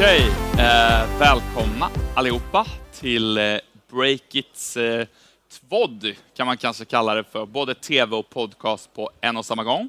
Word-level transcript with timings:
Okej, 0.00 0.32
eh, 0.52 1.18
välkomna 1.18 1.90
allihopa 2.14 2.66
till 2.92 3.38
eh, 3.38 3.56
Breakits 3.90 4.76
eh, 4.76 5.06
TVOD, 5.52 6.14
kan 6.36 6.46
man 6.46 6.56
kanske 6.56 6.84
kalla 6.84 7.14
det 7.14 7.24
för. 7.24 7.46
Både 7.46 7.74
tv 7.74 8.16
och 8.16 8.30
podcast 8.30 8.94
på 8.94 9.10
en 9.20 9.36
och 9.36 9.44
samma 9.46 9.64
gång. 9.64 9.88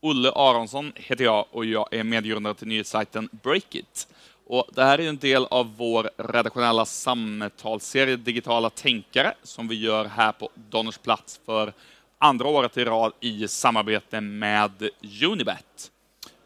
Olle 0.00 0.32
Aronsson 0.34 0.92
heter 0.96 1.24
jag 1.24 1.46
och 1.50 1.64
jag 1.64 1.94
är 1.94 2.04
medgrundare 2.04 2.54
till 2.54 2.68
nyhetssajten 2.68 3.28
Breakit. 3.42 4.08
Och 4.46 4.68
det 4.74 4.84
här 4.84 5.00
är 5.00 5.08
en 5.08 5.18
del 5.18 5.44
av 5.44 5.76
vår 5.76 6.10
redaktionella 6.16 6.84
samtalsserie 6.84 8.16
Digitala 8.16 8.70
tänkare 8.70 9.34
som 9.42 9.68
vi 9.68 9.80
gör 9.80 10.04
här 10.04 10.32
på 10.32 10.50
Donners 10.54 10.98
plats 10.98 11.40
för 11.46 11.72
andra 12.18 12.48
året 12.48 12.76
i 12.76 12.84
rad 12.84 13.12
i 13.20 13.48
samarbete 13.48 14.20
med 14.20 14.88
Unibet. 15.24 15.90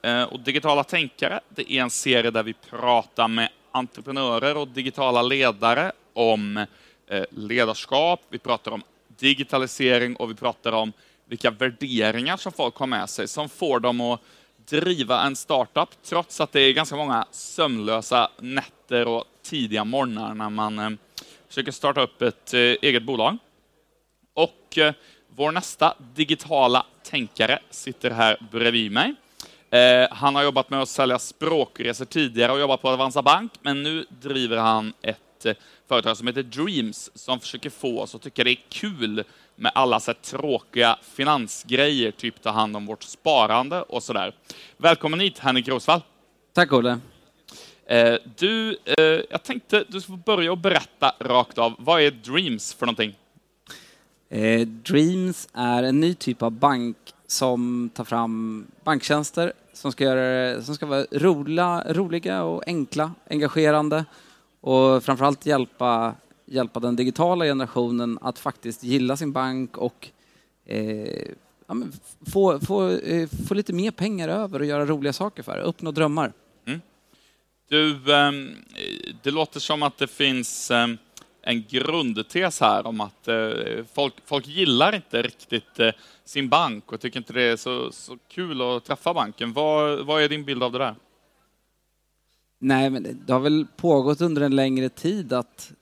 Eh, 0.02 0.22
och 0.22 0.40
Digitala 0.40 0.84
tänkare, 0.84 1.40
det 1.48 1.72
är 1.72 1.82
en 1.82 1.90
serie 1.90 2.30
där 2.30 2.42
vi 2.42 2.52
pratar 2.52 3.28
med 3.28 3.48
entreprenörer 3.72 4.56
och 4.56 4.68
digitala 4.68 5.22
ledare 5.22 5.92
om 6.12 6.66
eh, 7.06 7.24
ledarskap, 7.30 8.20
vi 8.28 8.38
pratar 8.38 8.70
om 8.70 8.82
digitalisering 9.08 10.16
och 10.16 10.30
vi 10.30 10.34
pratar 10.34 10.72
om 10.72 10.92
vilka 11.24 11.50
värderingar 11.50 12.36
som 12.36 12.52
folk 12.52 12.76
har 12.76 12.86
med 12.86 13.10
sig 13.10 13.28
som 13.28 13.48
får 13.48 13.80
dem 13.80 14.00
att 14.00 14.20
driva 14.68 15.22
en 15.22 15.36
startup 15.36 15.88
trots 16.02 16.40
att 16.40 16.52
det 16.52 16.60
är 16.60 16.72
ganska 16.72 16.96
många 16.96 17.26
sömnlösa 17.30 18.30
nätter 18.38 19.08
och 19.08 19.24
tidiga 19.42 19.84
morgnar 19.84 20.34
när 20.34 20.50
man 20.50 20.78
eh, 20.78 20.90
försöker 21.48 21.72
starta 21.72 22.00
upp 22.02 22.22
ett 22.22 22.54
eget 22.54 23.02
bolag. 23.02 23.38
Och 24.34 24.78
vår 25.28 25.52
nästa 25.52 25.94
digitala 26.14 26.86
tänkare 27.02 27.58
sitter 27.70 28.10
här 28.10 28.36
bredvid 28.52 28.92
mig. 28.92 29.14
Eh, 29.72 30.08
han 30.10 30.34
har 30.34 30.42
jobbat 30.42 30.70
med 30.70 30.82
att 30.82 30.88
sälja 30.88 31.18
språkresor 31.18 32.04
tidigare 32.04 32.52
och 32.52 32.60
jobbat 32.60 32.82
på 32.82 32.88
Avanza 32.88 33.22
Bank, 33.22 33.52
men 33.62 33.82
nu 33.82 34.06
driver 34.08 34.56
han 34.56 34.92
ett 35.02 35.46
eh, 35.46 35.54
företag 35.88 36.16
som 36.16 36.26
heter 36.26 36.42
Dreams 36.42 37.10
som 37.14 37.40
försöker 37.40 37.70
få 37.70 38.00
oss 38.00 38.14
att 38.14 38.22
tycka 38.22 38.44
det 38.44 38.50
är 38.50 38.58
kul 38.68 39.24
med 39.56 39.72
alla 39.74 40.00
så 40.00 40.14
tråkiga 40.14 40.98
finansgrejer, 41.02 42.10
typ 42.10 42.42
ta 42.42 42.50
hand 42.50 42.76
om 42.76 42.86
vårt 42.86 43.02
sparande 43.02 43.82
och 43.82 44.02
sådär. 44.02 44.34
Välkommen 44.76 45.20
hit 45.20 45.38
Henrik 45.38 45.68
Rosvall. 45.68 46.00
Tack 46.52 46.72
Olle. 46.72 46.98
Eh, 47.86 48.14
du, 48.38 48.76
jag 49.30 49.42
tänkte 49.42 49.84
du 49.88 50.00
ska 50.00 50.12
få 50.12 50.16
börja 50.16 50.52
och 50.52 50.58
berätta 50.58 51.14
rakt 51.20 51.58
av, 51.58 51.74
vad 51.78 52.00
är 52.00 52.10
Dreams 52.10 52.74
för 52.74 52.86
någonting? 52.86 53.14
Dreams 54.66 55.48
är 55.52 55.82
en 55.82 56.00
ny 56.00 56.14
typ 56.14 56.42
av 56.42 56.50
bank 56.50 56.96
som 57.32 57.90
tar 57.94 58.04
fram 58.04 58.66
banktjänster 58.84 59.52
som 59.72 59.92
ska, 59.92 60.04
göra, 60.04 60.62
som 60.62 60.74
ska 60.74 60.86
vara 60.86 61.06
roliga, 61.10 61.84
roliga 61.92 62.42
och 62.42 62.62
enkla, 62.66 63.12
engagerande 63.30 64.04
och 64.60 65.04
framförallt 65.04 65.46
hjälpa, 65.46 66.14
hjälpa 66.46 66.80
den 66.80 66.96
digitala 66.96 67.44
generationen 67.44 68.18
att 68.22 68.38
faktiskt 68.38 68.82
gilla 68.82 69.16
sin 69.16 69.32
bank 69.32 69.76
och 69.76 70.08
eh, 70.66 71.28
ja, 71.66 71.76
få, 72.32 72.60
få, 72.60 72.90
eh, 72.90 73.28
få 73.48 73.54
lite 73.54 73.72
mer 73.72 73.90
pengar 73.90 74.28
över 74.28 74.60
och 74.60 74.66
göra 74.66 74.86
roliga 74.86 75.12
saker 75.12 75.42
för, 75.42 75.58
uppnå 75.58 75.90
drömmar. 75.90 76.32
Mm. 76.66 76.80
Du, 77.68 77.90
eh, 78.12 78.32
det 79.22 79.30
låter 79.30 79.60
som 79.60 79.82
att 79.82 79.98
det 79.98 80.08
finns 80.08 80.70
ehm, 80.70 80.98
en 81.42 81.64
grundtes 81.68 82.60
här 82.60 82.86
om 82.86 83.00
att 83.00 83.28
eh, 83.28 83.84
folk, 83.92 84.14
folk 84.24 84.46
gillar 84.46 84.94
inte 84.94 85.22
riktigt 85.22 85.80
eh, 85.80 85.90
sin 86.24 86.48
bank 86.48 86.92
och 86.92 87.00
tycker 87.00 87.20
inte 87.20 87.32
det 87.32 87.42
är 87.42 87.56
så, 87.56 87.92
så 87.92 88.18
kul 88.28 88.62
att 88.62 88.84
träffa 88.84 89.14
banken. 89.14 89.52
Vad, 89.52 90.06
vad 90.06 90.22
är 90.22 90.28
din 90.28 90.44
bild 90.44 90.62
av 90.62 90.72
det 90.72 90.78
där? 90.78 90.94
Nej, 92.58 92.90
men 92.90 93.22
det 93.26 93.32
har 93.32 93.40
väl 93.40 93.66
pågått 93.76 94.20
under 94.20 94.42
en 94.42 94.56
längre 94.56 94.88
tid 94.88 95.32
att 95.32 95.72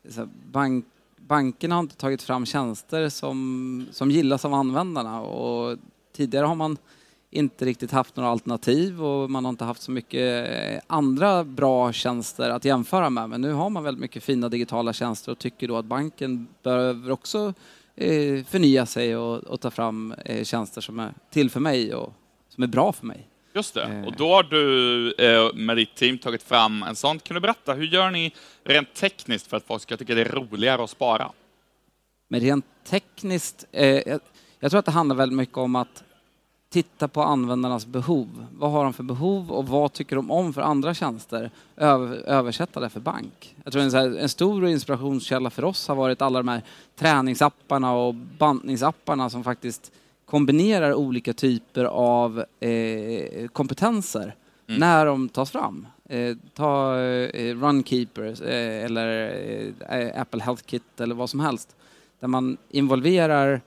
bank, 0.53 0.85
bankerna 1.17 1.75
har 1.75 1.83
inte 1.83 1.97
tagit 1.97 2.23
fram 2.23 2.47
tjänster 2.47 3.09
som, 3.09 3.87
som 3.93 4.11
gillas 4.11 4.45
av 4.45 4.55
användarna 4.55 5.21
och 5.21 5.79
tidigare 6.13 6.47
har 6.47 6.55
man 6.55 6.77
inte 7.31 7.65
riktigt 7.65 7.91
haft 7.91 8.17
några 8.17 8.31
alternativ 8.31 9.05
och 9.05 9.31
man 9.31 9.45
har 9.45 9.51
inte 9.51 9.65
haft 9.65 9.83
så 9.83 9.91
mycket 9.91 10.49
eh, 10.49 10.81
andra 10.87 11.45
bra 11.45 11.93
tjänster 11.93 12.51
att 12.51 12.65
jämföra 12.65 13.11
med. 13.11 13.29
Men 13.29 13.41
nu 13.41 13.53
har 13.53 13.71
man 13.71 13.83
väldigt 13.83 14.01
mycket 14.01 14.25
fina 14.25 14.49
digitala 14.49 14.93
tjänster 14.93 15.33
och 15.33 15.39
tycker 15.39 15.69
då 15.69 15.77
att 15.77 15.85
banken 15.85 16.49
behöver 16.63 17.11
också 17.11 17.55
eh, 17.97 18.45
förnya 18.45 18.87
sig 18.87 19.17
och, 19.17 19.61
ta 19.61 19.71
fram 19.71 20.15
eh, 20.25 20.45
tjänster 20.45 20.81
som 20.81 21.01
är 21.01 21.13
till 21.31 21.51
för 21.51 21.61
mig 21.61 21.95
och 21.95 22.13
som 22.49 22.63
är 22.63 22.69
bra 22.69 22.93
för 22.93 23.07
mig. 23.07 23.27
Just 23.55 23.75
det, 23.75 24.05
och 24.07 24.13
då 24.17 24.35
har 24.35 24.43
du 24.43 25.55
med 25.55 25.77
ditt 25.77 25.95
team 25.95 26.19
tagit 26.19 26.43
fram 26.43 26.83
en 26.83 26.97
sån. 26.97 27.19
Kan 27.19 27.35
du 27.35 27.41
berätta, 27.41 27.75
hur 27.75 27.87
gör 27.87 28.11
ni 28.11 28.35
rent 28.65 28.95
tekniskt 28.95 29.47
för 29.47 29.57
att 29.57 29.67
folk 29.67 29.83
ska 29.83 29.97
tycka 29.97 30.15
det 30.15 30.21
är 30.21 30.25
roligare 30.25 30.85
att 30.85 30.91
spara? 30.91 31.33
Men 32.29 32.41
rent 32.41 32.65
tekniskt, 32.85 33.67
jag 34.61 34.71
tror 34.71 34.79
att 34.79 34.85
det 34.85 34.91
handlar 34.91 35.17
väldigt 35.17 35.37
mycket 35.37 35.57
om 35.57 35.77
att 35.77 36.05
titta 36.71 37.09
på 37.09 37.23
användarnas 37.23 37.87
behov. 37.87 38.47
Vad 38.59 38.71
har 38.71 38.85
de 38.85 38.93
för 38.93 39.03
behov 39.03 39.53
och 39.53 39.67
vad 39.67 39.93
tycker 39.93 40.17
de 40.17 40.31
om 40.31 40.53
för 40.53 40.61
andra 40.61 40.95
tjänster? 40.95 41.51
översätta 41.77 42.81
det 42.81 42.89
för 42.89 43.01
bank. 43.01 43.57
Jag 43.65 43.73
tror 43.73 43.83
en, 43.83 43.91
här, 43.91 44.19
en 44.19 44.29
stor 44.29 44.67
inspirationskälla 44.67 45.51
för 45.51 45.65
oss 45.65 45.89
har 45.89 45.95
varit 45.95 46.23
alla 46.23 46.39
de 46.39 46.49
här 46.49 46.63
träningsapparna 46.97 47.93
och 47.93 48.15
bantningsapparna 48.15 49.31
som 49.31 49.45
faktiskt 49.45 49.93
kombinerar 50.25 50.95
olika 50.95 51.33
typer 51.33 51.85
av 51.85 52.45
eh, 52.61 53.49
kompetenser 53.49 54.35
mm. 54.67 54.81
när 54.81 55.07
de 55.07 55.29
tas 55.29 55.51
fram. 55.51 55.87
Eh, 56.09 56.37
ta 56.55 56.99
eh, 56.99 57.57
Runkeeper 57.57 58.49
eh, 58.49 58.85
eller 58.85 59.35
eh, 59.91 60.21
Apple 60.21 60.43
Health 60.43 60.63
Kit 60.67 61.01
eller 61.01 61.15
vad 61.15 61.31
som 61.31 61.41
helst. 61.41 61.77
Där 62.21 62.29
man 62.29 62.57
involverar 62.71 63.61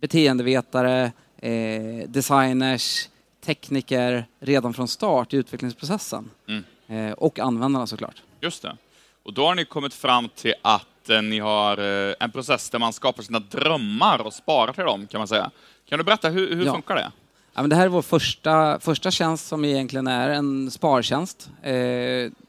beteendevetare, 0.00 1.12
eh, 1.38 2.08
designers, 2.08 3.08
tekniker 3.44 4.26
redan 4.40 4.74
från 4.74 4.88
start 4.88 5.34
i 5.34 5.36
utvecklingsprocessen. 5.36 6.30
Mm. 6.48 6.64
Eh, 6.88 7.12
och 7.12 7.38
användarna 7.38 7.86
såklart. 7.86 8.22
Just 8.40 8.62
det. 8.62 8.76
Och 9.22 9.32
då 9.32 9.46
har 9.46 9.54
ni 9.54 9.64
kommit 9.64 9.94
fram 9.94 10.28
till 10.28 10.54
att 10.62 11.10
eh, 11.10 11.22
ni 11.22 11.38
har 11.38 11.78
eh, 12.08 12.14
en 12.20 12.30
process 12.30 12.70
där 12.70 12.78
man 12.78 12.92
skapar 12.92 13.22
sina 13.22 13.38
drömmar 13.38 14.26
och 14.26 14.32
sparar 14.34 14.72
till 14.72 14.84
dem, 14.84 15.06
kan 15.06 15.18
man 15.18 15.28
säga. 15.28 15.50
Kan 15.88 15.98
du 15.98 16.04
berätta, 16.04 16.28
hur, 16.28 16.56
hur 16.56 16.66
ja. 16.66 16.72
funkar 16.72 16.94
det? 16.94 17.12
Ja, 17.54 17.62
men 17.62 17.70
det 17.70 17.76
här 17.76 17.84
är 17.84 17.88
vår 17.88 18.02
första, 18.02 18.80
första 18.80 19.10
tjänst 19.10 19.46
som 19.46 19.64
egentligen 19.64 20.06
är 20.06 20.28
en 20.28 20.70
spartjänst. 20.70 21.50
Eh, 21.62 21.72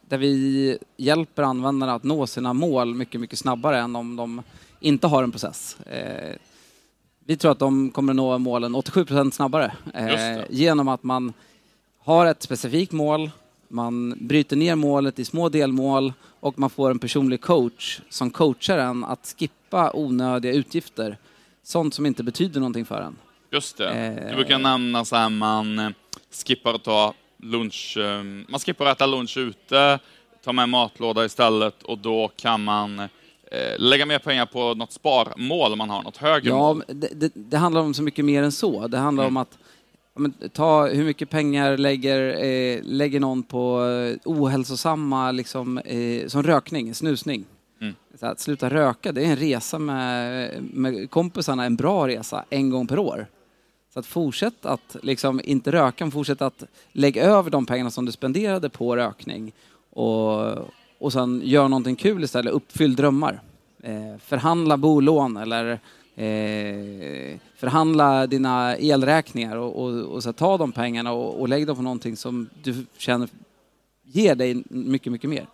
där 0.10 0.18
vi 0.18 0.78
hjälper 0.98 1.44
användarna 1.44 1.94
att 1.94 2.04
nå 2.04 2.28
sina 2.28 2.54
mål 2.54 2.96
mycket, 2.96 3.22
mycket 3.22 3.40
snabbare 3.40 3.80
än 3.80 3.96
om 3.96 4.16
de 4.16 4.44
inte 4.80 5.08
har 5.08 5.24
en 5.24 5.32
process. 5.32 5.78
Eh, 7.28 7.34
vi 7.34 7.38
tror 7.38 7.52
att 7.52 7.60
de 7.60 7.92
kommer 7.92 8.14
att 8.14 8.18
nå 8.18 8.38
målen 8.38 8.76
87 8.76 9.06
procent 9.06 9.34
snabbare 9.34 9.72
eh, 9.94 10.44
genom 10.50 10.88
att 10.88 11.04
man 11.04 11.34
har 12.00 12.26
ett 12.26 12.44
specifikt 12.44 12.92
mål, 12.92 13.32
man 13.70 14.16
bryter 14.28 14.56
ner 14.56 14.76
målet 14.76 15.20
i 15.20 15.26
små 15.26 15.50
delmål 15.50 16.14
och 16.42 16.60
man 16.60 16.70
får 16.70 16.92
en 16.92 17.00
personlig 17.00 17.42
coach 17.42 18.02
som 18.10 18.30
coachar 18.30 18.78
en 18.78 19.04
att 19.04 19.36
skippa 19.40 19.92
onödiga 19.94 20.54
utgifter. 20.54 21.18
Sånt 21.64 21.94
som 21.94 22.06
inte 22.06 22.24
betyder 22.24 22.60
någonting 22.60 22.86
för 22.86 23.02
en. 23.02 23.18
Just 23.52 23.78
det. 23.78 24.28
Du 24.30 24.36
brukar 24.36 24.60
nämna 24.60 25.06
så 25.06 25.16
här 25.16 25.30
man 25.30 25.80
eh, 25.80 25.90
skippar 26.46 26.74
att 26.74 26.84
ta 26.84 27.14
lunch, 27.44 27.98
eh, 27.98 28.24
man 28.50 28.60
skippar 28.60 28.86
att 28.86 28.98
äta 28.98 29.06
lunch 29.06 29.38
ute, 29.38 30.00
tar 30.44 30.54
med 30.54 30.70
matlåda 30.70 31.26
istället 31.26 31.84
och 31.84 31.98
då 31.98 32.32
kan 32.36 32.64
man 32.64 33.00
Eh, 33.00 33.08
lägga 33.78 34.06
mer 34.06 34.20
pengar 34.20 34.46
på 34.46 34.74
något 34.74 34.92
sparmål 34.92 35.76
man 35.76 35.90
har, 35.90 36.04
något 36.04 36.18
högre 36.18 36.50
ja, 36.50 36.58
mål? 36.58 36.84
Det, 36.88 37.10
det, 37.16 37.32
det, 37.36 37.58
handlar 37.58 37.82
om 37.82 37.94
så 37.94 38.04
mycket 38.04 38.26
mer 38.26 38.44
än 38.44 38.52
så. 38.52 38.88
Det 38.88 38.98
handlar 38.98 39.24
mm. 39.24 39.38
om 39.38 39.42
att 39.42 39.58
men, 40.18 40.34
ta 40.54 40.88
hur 40.88 41.04
mycket 41.04 41.30
pengar 41.30 41.78
lägger, 41.78 42.44
eh, 42.44 42.80
lägger 42.84 43.20
någon 43.20 43.44
på 43.44 43.86
eh, 43.86 44.18
ohälsosamma, 44.26 45.32
liksom, 45.32 45.78
eh, 45.78 46.28
som 46.28 46.44
rökning, 46.44 46.94
snusning. 46.96 47.46
Mm. 47.82 47.96
Att 48.20 48.40
sluta 48.40 48.70
röka, 48.70 49.12
det 49.12 49.22
är 49.22 49.26
en 49.26 49.36
resa 49.36 49.80
med, 49.80 50.52
med 50.64 51.10
kompisarna, 51.10 51.66
en 51.66 51.76
bra 51.76 52.08
resa, 52.08 52.46
en 52.50 52.70
gång 52.70 52.88
per 52.88 53.00
år. 53.00 53.28
Så 53.94 54.00
att 54.00 54.06
fortsätt 54.06 54.66
att 54.66 54.96
liksom, 55.04 55.42
inte 55.44 55.72
röka, 55.72 56.06
men 56.06 56.12
fortsätt 56.12 56.42
att 56.42 56.64
lägga 56.92 57.24
över 57.24 57.50
de 57.50 57.66
pengarna 57.66 57.92
som 57.92 58.06
du 58.06 58.12
spenderade 58.12 58.70
på 58.70 58.96
rökning 58.96 59.52
och, 59.90 60.40
och 61.00 61.14
sen 61.14 61.42
gör 61.44 61.68
någonting 61.68 61.96
kul 61.96 62.24
istället, 62.24 62.54
uppfyll 62.54 62.96
drömmar. 62.96 63.42
Eh, 63.84 64.18
förhandla 64.26 64.78
bolån 64.78 65.38
eller 65.38 65.72
eh, 66.16 67.40
förhandla 67.56 68.28
dina 68.28 68.78
elräkningar 68.78 69.56
och, 69.56 69.84
och, 69.84 69.94
och 69.94 70.24
så 70.24 70.34
ta 70.34 70.58
de 70.58 70.72
pengarna 70.72 71.12
och, 71.12 71.42
och 71.42 71.50
lägg 71.50 71.68
dem 71.68 71.76
på 71.76 71.82
någonting 71.82 72.18
som 72.18 72.50
du 72.64 72.86
känner 72.98 73.30
ger 74.04 74.36
dig 74.36 74.64
mycket, 74.70 75.12
mycket 75.12 75.30
mer. 75.30 75.46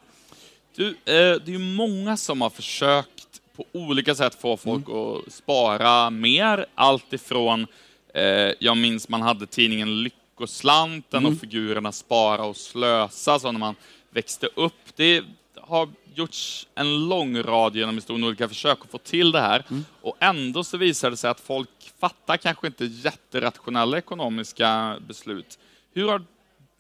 Du, 0.76 0.88
eh, 0.88 0.94
det 1.06 1.48
är 1.48 1.50
ju 1.50 1.60
många 1.60 2.18
som 2.18 2.42
har 2.42 2.50
försökt 2.50 3.42
på 3.56 3.66
olika 3.72 4.16
sätt 4.16 4.36
få 4.36 4.58
folk 4.58 4.88
mm. 4.88 5.00
att 5.00 5.34
spara 5.34 6.10
mer. 6.10 6.66
Allt 6.76 7.14
ifrån, 7.14 7.68
eh, 8.14 8.52
jag 8.60 8.78
minns 8.78 9.10
man 9.10 9.22
hade 9.22 9.46
tidningen 9.46 10.04
Lyckoslanten 10.04 11.20
mm. 11.20 11.34
och 11.34 11.40
figurerna 11.40 11.92
Spara 11.92 12.46
och 12.46 12.58
slösa, 12.58 13.40
så 13.40 13.52
när 13.52 13.60
man 13.60 13.76
växte 14.14 14.48
upp. 14.56 14.96
Det 14.96 15.24
har 15.62 15.90
gjorts 16.16 16.68
en 16.76 17.08
lång 17.10 17.38
rad 17.42 17.76
genom 17.76 17.96
historien 17.96 18.24
olika 18.28 18.48
försök 18.48 18.78
att 18.82 18.92
få 18.92 18.98
till 18.98 19.32
det 19.32 19.40
här 19.42 19.66
Mm. 19.70 19.86
och 20.02 20.16
ändå 20.20 20.64
så 20.64 20.78
visar 20.78 21.12
det 21.12 21.18
sig 21.18 21.30
att 21.30 21.40
folk 21.40 21.70
fattar 22.00 22.38
kanske 22.38 22.68
inte 22.68 22.86
jätterationella 22.86 23.98
ekonomiska 23.98 24.98
beslut. 25.08 25.60
Hur 25.94 26.08
har 26.08 26.24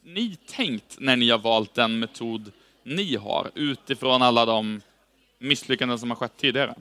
ni 0.06 0.38
tänkt 0.48 0.96
när 1.00 1.16
ni 1.16 1.30
har 1.30 1.40
valt 1.40 1.74
den 1.74 2.00
metod 2.00 2.52
ni 2.84 3.16
har 3.16 3.52
utifrån 3.56 4.22
alla 4.22 4.46
de 4.46 4.82
misslyckanden 5.40 6.00
som 6.00 6.10
har 6.12 6.18
skett 6.18 6.38
tidigare? 6.38 6.76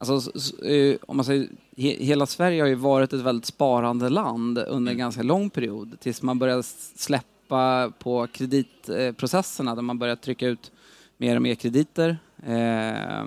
Alltså, 0.00 0.32
eh, 0.66 0.96
om 1.06 1.16
man 1.16 1.24
säger, 1.24 1.48
he, 1.76 1.88
hela 2.04 2.26
Sverige 2.26 2.62
har 2.62 2.68
ju 2.68 2.74
varit 2.74 3.12
ett 3.12 3.20
väldigt 3.20 3.46
sparande 3.46 4.08
land 4.08 4.58
under 4.58 4.92
en 4.92 4.98
ganska 4.98 5.22
lång 5.22 5.50
period 5.50 6.00
tills 6.00 6.22
man 6.22 6.38
började 6.38 6.60
s- 6.60 6.92
släppa 7.42 7.92
på 7.98 8.26
kreditprocesserna 8.26 9.74
där 9.74 9.82
man 9.82 9.98
började 9.98 10.20
trycka 10.20 10.46
ut 10.46 10.72
mer 11.16 11.36
och 11.36 11.42
mer 11.42 11.54
krediter 11.54 12.18
eh, 12.46 13.26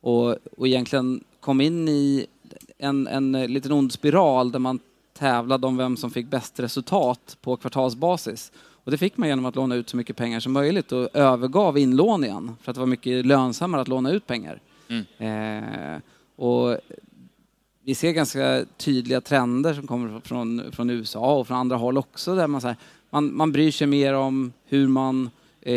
och, 0.00 0.36
och 0.56 0.66
egentligen 0.66 1.24
kom 1.40 1.60
in 1.60 1.88
i 1.88 2.26
en, 2.78 3.06
en 3.06 3.32
liten 3.32 3.72
ond 3.72 3.92
spiral 3.92 4.52
där 4.52 4.58
man 4.58 4.78
tävlade 5.18 5.66
om 5.66 5.76
vem 5.76 5.96
som 5.96 6.10
fick 6.10 6.26
bäst 6.26 6.60
resultat 6.60 7.36
på 7.42 7.56
kvartalsbasis. 7.56 8.52
Och 8.84 8.90
det 8.90 8.98
fick 8.98 9.16
man 9.16 9.28
genom 9.28 9.44
att 9.44 9.56
låna 9.56 9.74
ut 9.74 9.88
så 9.88 9.96
mycket 9.96 10.16
pengar 10.16 10.40
som 10.40 10.52
möjligt 10.52 10.92
och 10.92 11.16
övergav 11.16 11.78
inlåningen 11.78 12.56
för 12.62 12.70
att 12.70 12.74
det 12.74 12.80
var 12.80 12.86
mycket 12.86 13.26
lönsammare 13.26 13.80
att 13.80 13.88
låna 13.88 14.10
ut 14.10 14.26
pengar. 14.26 14.60
Eh, 15.18 16.00
och 16.36 16.78
vi 17.84 17.94
ser 17.94 18.12
ganska 18.12 18.64
tydliga 18.76 19.20
trender 19.20 19.74
som 19.74 19.86
kommer 19.86 20.20
från, 20.20 20.72
från 20.72 20.90
USA 20.90 21.34
och 21.34 21.46
från 21.46 21.56
andra 21.56 21.76
håll 21.76 21.98
också 21.98 22.34
där 22.34 22.46
man, 22.46 22.62
här, 22.62 22.76
man, 23.12 23.36
man 23.36 23.52
bryr 23.52 23.70
sig 23.70 23.86
mer 23.86 24.14
om 24.14 24.52
hur 24.66 24.88
man, 24.88 25.30
eh, 25.60 25.74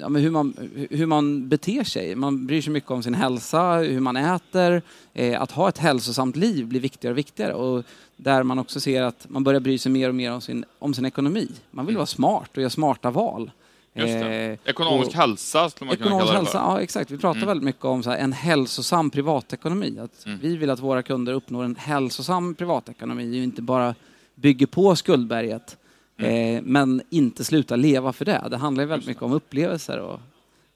ja, 0.00 0.08
hur, 0.08 0.30
man, 0.30 0.54
hur 0.90 1.06
man 1.06 1.48
beter 1.48 1.84
sig. 1.84 2.14
Man 2.14 2.46
bryr 2.46 2.62
sig 2.62 2.72
mycket 2.72 2.90
om 2.90 3.02
sin 3.02 3.14
hälsa, 3.14 3.72
hur 3.76 4.00
man 4.00 4.16
äter. 4.16 4.82
Eh, 5.14 5.42
att 5.42 5.50
ha 5.50 5.68
ett 5.68 5.78
hälsosamt 5.78 6.36
liv 6.36 6.66
blir 6.66 6.80
viktigare 6.80 7.12
och 7.14 7.18
viktigare. 7.18 7.54
Och 7.54 7.84
där 8.16 8.42
man 8.42 8.58
också 8.58 8.80
ser 8.80 9.02
att 9.02 9.26
man 9.28 9.44
börjar 9.44 9.60
bry 9.60 9.78
sig 9.78 9.92
mer 9.92 10.08
och 10.08 10.14
mer 10.14 10.32
om 10.32 10.40
sin, 10.40 10.64
om 10.78 10.94
sin 10.94 11.04
ekonomi. 11.04 11.48
Man 11.70 11.86
vill 11.86 11.96
vara 11.96 12.06
smart 12.06 12.50
och 12.54 12.58
göra 12.62 12.70
smarta 12.70 13.10
val. 13.10 13.50
Just 13.94 14.06
det. 14.06 14.58
Eh, 14.64 14.70
Ekonomisk 14.70 15.08
och- 15.08 15.14
hälsa 15.14 15.70
skulle 15.70 15.86
man 15.88 15.96
kunna 15.96 16.10
kalla 16.18 16.30
det 16.32 16.36
hälsa, 16.38 16.58
ja 16.58 16.80
exakt. 16.80 17.10
Vi 17.10 17.18
pratar 17.18 17.36
Mm. 17.36 17.48
väldigt 17.48 17.64
mycket 17.64 17.84
om 17.84 18.02
så 18.02 18.10
här, 18.10 18.18
en 18.18 18.32
hälsosam 18.32 19.10
privatekonomi. 19.10 19.98
Att 20.00 20.26
Mm. 20.26 20.38
Vi 20.42 20.56
vill 20.56 20.70
att 20.70 20.80
våra 20.80 21.02
kunder 21.02 21.32
uppnår 21.32 21.64
en 21.64 21.76
hälsosam 21.76 22.54
privatekonomi 22.54 23.40
och 23.40 23.44
inte 23.44 23.62
bara 23.62 23.94
bygger 24.34 24.66
på 24.66 24.96
skuldberget. 24.96 25.76
Eh, 26.18 26.62
men 26.62 27.02
inte 27.10 27.44
sluta 27.44 27.76
leva 27.76 28.12
för 28.12 28.24
det. 28.24 28.44
Det 28.50 28.56
handlar 28.56 28.82
ju 28.84 28.88
väldigt 28.88 29.06
Mm. 29.06 29.10
Mycket 29.10 29.22
om 29.22 29.32
upplevelser 29.32 29.98
och 30.00 30.20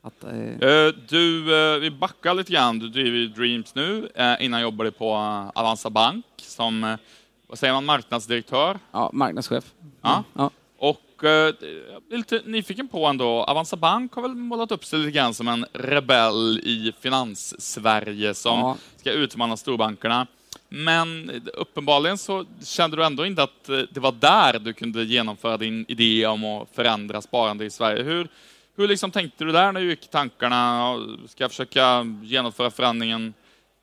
att... 0.02 0.24
Eh, 0.24 0.68
Eh, 0.68 0.92
Du, 1.08 1.54
eh, 1.74 1.78
vi 1.80 1.90
backar 1.90 2.34
lite 2.34 2.52
grann. 2.52 2.78
Du 2.78 2.88
driver 2.88 3.18
ju 3.18 3.28
Dreams 3.28 3.74
nu. 3.74 4.08
Eh, 4.14 4.44
Innan 4.44 4.60
jobbade 4.62 4.90
du 4.90 4.94
på 4.94 5.10
Avanza 5.54 5.90
Bank 5.90 6.24
som, 6.38 6.96
vad 7.46 7.58
säger 7.58 7.72
man, 7.74 7.84
marknadsdirektör. 7.84 8.78
ja, 8.92 9.10
marknadschef. 9.12 9.64
Ja. 10.02 10.24
Ja. 10.34 10.50
Och 10.78 10.98
jag 11.22 11.54
blir 12.08 12.18
lite 12.18 12.40
nyfiken 12.44 12.88
på 12.88 13.06
ändå, 13.06 13.26
Avanza 13.44 13.76
Bank 13.76 14.14
har 14.14 14.22
väl 14.22 14.34
målat 14.34 14.72
upp 14.72 14.84
sig 14.84 14.98
lite 14.98 15.10
grann 15.10 15.34
som 15.34 15.48
en 15.48 15.66
rebell 15.72 16.58
i 16.64 16.92
finans-Sverige 17.00 18.34
som 18.34 18.58
Ja. 18.58 18.76
ska 18.96 19.12
utmana 19.12 19.56
storbankerna. 19.56 20.26
Men 20.74 21.30
uppenbarligen 21.54 22.18
så 22.18 22.44
kände 22.64 22.96
du 22.96 23.04
ändå 23.04 23.26
inte 23.26 23.42
att 23.42 23.68
eh, 23.68 23.78
det 23.90 24.00
var 24.00 24.12
där 24.12 24.58
du 24.58 24.72
kunde 24.72 25.04
genomföra 25.04 25.56
din 25.56 25.84
idé 25.88 26.26
om 26.26 26.44
att 26.44 26.68
förändra 26.72 27.20
sparande 27.20 27.64
i 27.64 27.70
Sverige. 27.70 28.02
Hur, 28.02 28.28
hur 28.76 28.88
liksom 28.88 29.10
tänkte 29.10 29.44
du 29.44 29.52
där 29.52 29.72
när 29.72 29.80
du 29.80 29.90
gick 29.90 30.04
i 30.04 30.08
tankarna? 30.08 30.94
Ska 31.28 31.44
jag 31.44 31.50
försöka 31.50 32.06
genomföra 32.22 32.70
förändringen 32.70 33.34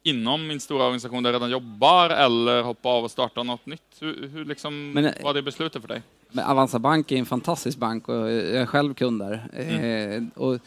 inom 0.04 0.48
min 0.48 0.60
stora 0.60 0.84
organisation 0.84 1.24
där 1.24 1.30
jag 1.30 1.36
redan 1.36 1.50
jobbar 1.50 2.10
eller 2.10 2.62
hoppa 2.62 2.90
av 2.90 3.04
och 3.04 3.12
starta 3.12 3.44
något 3.44 3.66
nytt? 3.66 3.98
Hur, 4.00 4.30
hur 4.34 4.46
liksom 4.46 4.92
Men, 4.92 5.06
eh, 5.06 5.24
var 5.24 5.34
det 5.34 5.42
beslutet 5.42 5.82
för 5.82 5.88
dig? 5.88 6.02
Avanza 6.46 6.80
Bank 6.80 7.12
är 7.12 7.18
en 7.18 7.26
fantastisk 7.26 7.78
bank 7.78 8.10
och 8.10 8.16
jag 8.16 8.32
är 8.32 8.66
själv 8.66 8.94
kund 8.94 9.22
där. 9.22 9.48
Mm. 9.54 10.34
Eh, 10.36 10.42
och 10.42 10.60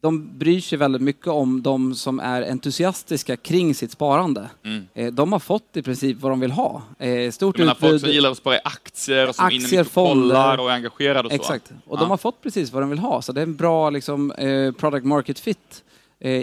de 0.00 0.38
bryr 0.38 0.60
sig 0.60 0.78
väldigt 0.78 1.02
mycket 1.02 1.26
om 1.26 1.62
de 1.62 1.94
som 1.94 2.20
är 2.20 2.42
entusiastiska 2.50 3.36
kring 3.36 3.74
sitt 3.74 3.90
sparande. 3.90 4.50
Mm. 4.64 4.84
Eh, 4.94 5.12
de 5.12 5.32
har 5.32 5.38
fått 5.38 5.76
i 5.76 5.82
princip 5.82 6.20
vad 6.20 6.32
de 6.32 6.40
vill 6.40 6.50
ha. 6.50 6.82
Eh, 6.98 7.30
stort 7.30 7.58
menar 7.58 7.74
folk 7.74 7.84
utbud. 7.84 8.00
som 8.00 8.10
gillar 8.10 8.30
att 8.30 8.36
spara 8.36 8.56
i 8.56 8.60
aktier 8.64 9.28
och 9.28 9.34
som 9.34 9.46
är 9.46 9.50
inne 9.50 9.64
Aktier, 9.64 9.78
mycket 9.80 9.96
och 9.96 10.02
kollar 10.04 10.48
fonder. 10.50 10.60
och 10.64 10.70
är 10.70 10.74
engagerade 10.74 11.20
och 11.26 11.30
så. 11.30 11.34
Exakt. 11.36 11.72
Och 11.86 11.96
Ja. 11.96 12.00
de 12.00 12.10
har 12.10 12.16
fått 12.16 12.42
precis 12.42 12.72
vad 12.72 12.82
de 12.82 12.90
vill 12.90 12.98
ha. 12.98 13.22
Så 13.22 13.32
det 13.32 13.40
är 13.40 13.42
en 13.42 13.56
bra 13.56 13.90
liksom, 13.90 14.32
eh, 14.32 14.72
product 14.72 15.06
market 15.06 15.38
fit 15.38 15.84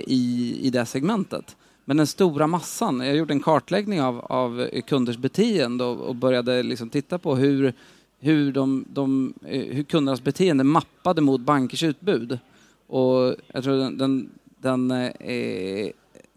i, 0.07 0.57
i 0.61 0.69
det 0.69 0.85
segmentet. 0.85 1.55
Men 1.85 1.97
den 1.97 2.07
stora 2.07 2.47
massan, 2.47 2.99
jag 2.99 3.15
gjorde 3.15 3.33
en 3.33 3.39
kartläggning 3.39 4.01
av, 4.01 4.19
av 4.19 4.67
kunders 4.87 5.17
beteende 5.17 5.83
och, 5.83 5.99
och 5.99 6.15
började 6.15 6.63
liksom 6.63 6.89
titta 6.89 7.17
på 7.17 7.35
hur, 7.35 7.73
hur, 8.19 8.51
de, 8.51 8.85
de, 8.89 9.33
hur 9.45 9.83
kundernas 9.83 10.21
beteende 10.23 10.63
mappade 10.63 11.21
mot 11.21 11.41
bankers 11.41 11.83
utbud. 11.83 12.39
Och 12.87 13.35
jag 13.53 13.63
tror 13.63 13.77
den, 13.77 13.97
den, 13.97 14.29
den, 14.61 14.91
eh, 14.91 15.91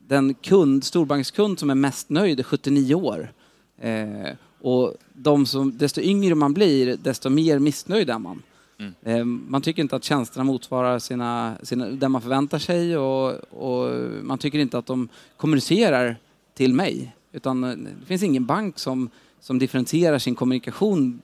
den 0.06 0.34
kund, 0.34 0.84
storbankskund 0.84 1.58
som 1.58 1.70
är 1.70 1.74
mest 1.74 2.10
nöjd 2.10 2.40
är 2.40 2.44
79 2.44 2.94
år. 2.94 3.32
Eh, 3.78 4.30
och 4.60 4.94
de 5.12 5.46
som, 5.46 5.78
desto 5.78 6.00
yngre 6.00 6.34
man 6.34 6.54
blir, 6.54 6.96
desto 6.96 7.30
mer 7.30 7.58
missnöjd 7.58 8.10
är 8.10 8.18
man. 8.18 8.42
Mm. 8.78 8.94
Eh, 9.02 9.24
man 9.24 9.62
tycker 9.62 9.82
inte 9.82 9.96
att 9.96 10.04
tjänsterna 10.04 10.44
motsvarar 10.44 10.98
sina, 10.98 11.56
sina, 11.62 11.86
det 11.86 12.08
man 12.08 12.22
förväntar 12.22 12.58
sig 12.58 12.96
och, 12.96 13.30
och 13.50 13.92
man 14.22 14.38
tycker 14.38 14.58
inte 14.58 14.78
att 14.78 14.86
de 14.86 15.08
kommunicerar 15.36 16.16
till 16.54 16.74
mig. 16.74 17.14
Utan 17.32 17.64
eh, 17.64 17.76
det 18.00 18.06
finns 18.06 18.22
ingen 18.22 18.46
bank 18.46 18.78
som, 18.78 19.10
som 19.40 19.58
differentierar 19.58 20.18
sin 20.18 20.34
kommunikation 20.34 21.22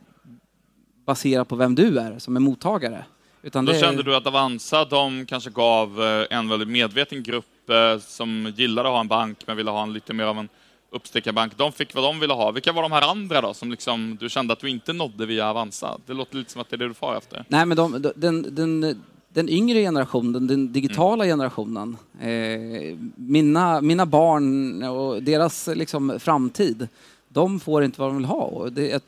baserat 1.04 1.48
på 1.48 1.56
vem 1.56 1.74
du 1.74 1.98
är 1.98 2.18
som 2.18 2.36
är 2.36 2.40
mottagare. 2.40 3.04
Utan 3.46 3.64
Då 3.64 3.72
är- 3.72 3.80
kände 3.80 4.02
du 4.02 4.16
att 4.16 4.26
Avanza, 4.26 4.84
de 4.84 5.26
kanske 5.26 5.50
gav 5.50 6.02
eh, 6.02 6.38
en 6.38 6.48
väldigt 6.48 6.68
medveten 6.68 7.22
grupp 7.22 7.70
eh, 7.70 7.98
som 8.00 8.52
gillade 8.56 8.88
att 8.88 8.92
ha 8.92 9.00
en 9.00 9.08
bank 9.08 9.38
men 9.46 9.56
ville 9.56 9.70
ha 9.70 9.82
en 9.82 9.92
lite 9.92 10.12
mer 10.12 10.24
av 10.24 10.38
en 10.38 10.48
uppstickarbank. 10.90 11.56
De 11.56 11.72
fick 11.72 11.94
vad 11.94 12.04
de 12.04 12.20
ville 12.20 12.34
ha. 12.34 12.50
Vilka 12.50 12.72
var 12.72 12.82
de 12.82 12.92
här 12.92 13.10
andra 13.10 13.40
då 13.40 13.54
som 13.54 13.70
liksom, 13.70 14.16
du 14.20 14.28
kände 14.28 14.52
att 14.52 14.60
du 14.60 14.70
inte 14.70 14.92
nådde 14.92 15.26
via 15.26 15.50
Avanza? 15.50 15.98
Det 16.06 16.14
låter 16.14 16.36
lite 16.36 16.52
som 16.52 16.60
att 16.60 16.70
det 16.70 16.76
är 16.76 16.78
det 16.78 16.88
du 16.88 16.94
far 16.94 17.16
efter. 17.16 17.44
Nej, 17.48 17.66
men 17.66 17.76
de, 17.76 18.02
de, 18.02 18.12
den, 18.16 18.54
den, 18.54 19.02
den 19.28 19.48
yngre 19.48 19.80
generationen, 19.80 20.46
den 20.46 20.72
digitala 20.72 21.24
generationen, 21.24 21.96
eh, 22.20 22.98
mina, 23.16 23.80
mina 23.80 24.06
barn 24.06 24.82
och 24.82 25.22
deras 25.22 25.66
liksom, 25.74 26.20
framtid, 26.20 26.88
de 27.28 27.60
får 27.60 27.84
inte 27.84 28.00
vad 28.00 28.10
de 28.10 28.16
vill 28.16 28.26
ha. 28.26 28.42
Och 28.42 28.72
det, 28.72 28.88
jag 28.88 29.00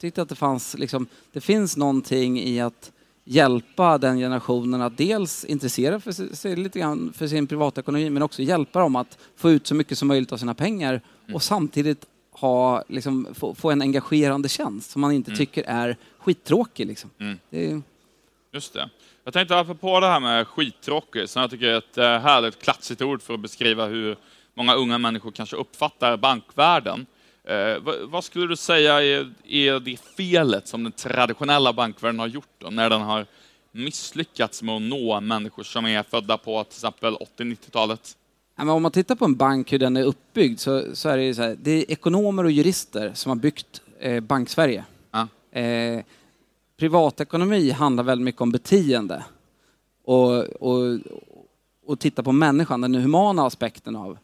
tyckte 0.00 0.22
att 0.22 0.28
det 0.28 0.34
fanns, 0.34 0.74
liksom, 0.78 1.06
det 1.32 1.40
finns 1.40 1.76
någonting 1.76 2.40
i 2.40 2.60
att 2.60 2.92
hjälpa 3.28 3.98
den 3.98 4.18
generationen 4.18 4.82
att 4.82 4.96
dels 4.96 5.44
intressera 5.44 6.00
för 6.00 6.34
sig, 6.34 6.56
lite 6.56 6.78
grann 6.78 7.12
för 7.16 7.26
sin 7.26 7.46
privatekonomi 7.46 8.10
men 8.10 8.22
också 8.22 8.42
hjälpa 8.42 8.80
dem 8.80 8.96
att 8.96 9.18
få 9.36 9.50
ut 9.50 9.66
så 9.66 9.74
mycket 9.74 9.98
som 9.98 10.08
möjligt 10.08 10.32
av 10.32 10.36
sina 10.36 10.54
pengar 10.54 11.00
och 11.32 11.42
samtidigt 11.42 12.06
ha, 12.32 12.84
liksom, 12.88 13.28
få, 13.34 13.54
få 13.54 13.70
en 13.70 13.82
engagerande 13.82 14.48
tjänst 14.48 14.90
som 14.90 15.00
man 15.00 15.12
inte 15.12 15.30
Mm. 15.30 15.38
tycker 15.38 15.64
är 15.66 15.96
skittråkig. 16.18 16.86
Liksom. 16.86 17.10
Mm. 17.18 17.38
Det 17.50 17.70
är, 17.70 17.82
Just 18.52 18.72
det. 18.72 18.90
Jag 19.24 19.32
tänkte 19.32 19.58
apropå 19.58 20.00
det 20.00 20.06
här 20.06 20.20
med 20.20 20.46
skittråkig, 20.48 21.28
som 21.28 21.40
jag 21.42 21.50
tycker 21.50 21.66
är 21.66 21.78
ett 21.78 21.98
eh, 21.98 22.04
härligt 22.04 22.62
klatschigt 22.62 23.02
ord 23.02 23.22
för 23.22 23.34
att 23.34 23.40
beskriva 23.40 23.86
hur 23.86 24.16
många 24.54 24.74
unga 24.74 24.98
människor 24.98 25.30
kanske 25.30 25.56
uppfattar 25.56 26.16
bankvärlden. 26.16 27.06
Eh, 27.46 27.78
vad, 28.08 28.24
skulle 28.24 28.46
du 28.46 28.56
säga 28.56 29.02
är, 29.02 29.32
är 29.44 29.80
det 29.80 29.96
felet 30.16 30.68
som 30.68 30.82
den 30.82 30.92
traditionella 30.92 31.72
bankvärlden 31.72 32.18
har 32.18 32.26
gjort 32.26 32.48
då, 32.58 32.70
när 32.70 32.90
den 32.90 33.00
har 33.00 33.26
misslyckats 33.72 34.62
med 34.62 34.76
att 34.76 34.82
nå 34.82 35.20
människor 35.20 35.62
som 35.62 35.86
är 35.86 36.02
födda 36.02 36.38
på 36.38 36.64
till 36.64 36.76
exempel 36.76 37.16
80-90-talet? 37.38 38.16
Ja, 38.56 38.64
men 38.64 38.74
om 38.74 38.82
man 38.82 38.92
tittar 38.92 39.14
på 39.14 39.24
en 39.24 39.36
bank, 39.36 39.72
hur 39.72 39.78
den 39.78 39.96
är 39.96 40.02
uppbyggd, 40.02 40.60
så, 40.60 40.96
så 40.96 41.08
är 41.08 41.18
det 41.18 41.34
så 41.34 41.42
här, 41.42 41.56
det 41.62 41.70
är 41.70 41.90
ekonomer 41.90 42.44
och 42.44 42.50
jurister 42.50 43.10
som 43.14 43.30
har 43.30 43.36
byggt 43.36 43.80
eh, 43.98 44.20
Banksverige. 44.20 44.84
Ja. 45.10 45.28
Eh, 45.60 46.04
privatekonomi 46.76 47.70
handlar 47.70 48.04
väldigt 48.04 48.24
mycket 48.24 48.40
om 48.40 48.50
beteende 48.50 49.24
och, 50.04 50.38
och, 50.44 50.98
och 51.86 52.00
titta 52.00 52.22
på 52.22 52.32
människan, 52.32 52.80
den 52.80 52.94
humana 52.94 53.46
aspekten 53.46 53.96
av 53.96 54.18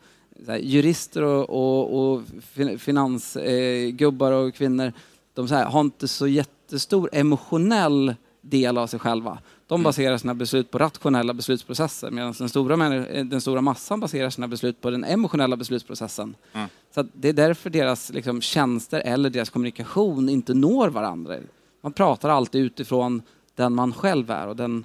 här, 0.49 0.59
jurister 0.59 1.23
och, 1.23 1.51
och, 1.51 2.13
och 2.13 2.23
fin- 2.43 2.79
finansgubbar 2.79 4.33
och 4.33 4.55
kvinnor, 4.55 4.93
de 5.35 5.49
här, 5.51 5.65
har 5.65 5.81
inte 5.81 6.09
så 6.09 6.27
jättestor 6.27 7.11
emotionell 7.13 8.15
del 8.41 8.79
av 8.79 8.87
sig 8.87 8.99
själva. 9.01 9.39
De 9.67 9.83
baserar 9.83 10.19
sina 10.19 10.35
beslut 10.35 10.71
på 10.71 10.79
rationella 10.79 11.35
beslutsprocesser 11.35 12.11
medan 12.11 12.35
den 12.39 12.49
stora, 12.49 12.77
den 13.25 13.41
stora 13.41 13.61
massan 13.61 14.01
baserar 14.01 14.31
sina 14.31 14.49
beslut 14.49 14.81
på 14.81 14.91
den 14.91 15.05
emotionella 15.05 15.57
beslutsprocessen. 15.57 16.37
Mm. 16.53 16.69
Så 16.95 17.07
det 17.13 17.29
är 17.29 17.33
därför 17.33 17.71
deras 17.71 18.11
liksom, 18.11 18.41
tjänster 18.41 19.01
eller 19.01 19.31
deras 19.31 19.51
kommunikation 19.51 20.29
inte 20.29 20.55
når 20.55 20.89
varandra. 20.89 21.37
Man 21.81 21.93
pratar 21.93 22.29
alltid 22.29 22.63
utifrån 22.65 23.23
den 23.55 23.75
man 23.75 23.93
själv 23.93 24.31
är. 24.31 24.47
Och 24.47 24.57
den, 24.57 24.85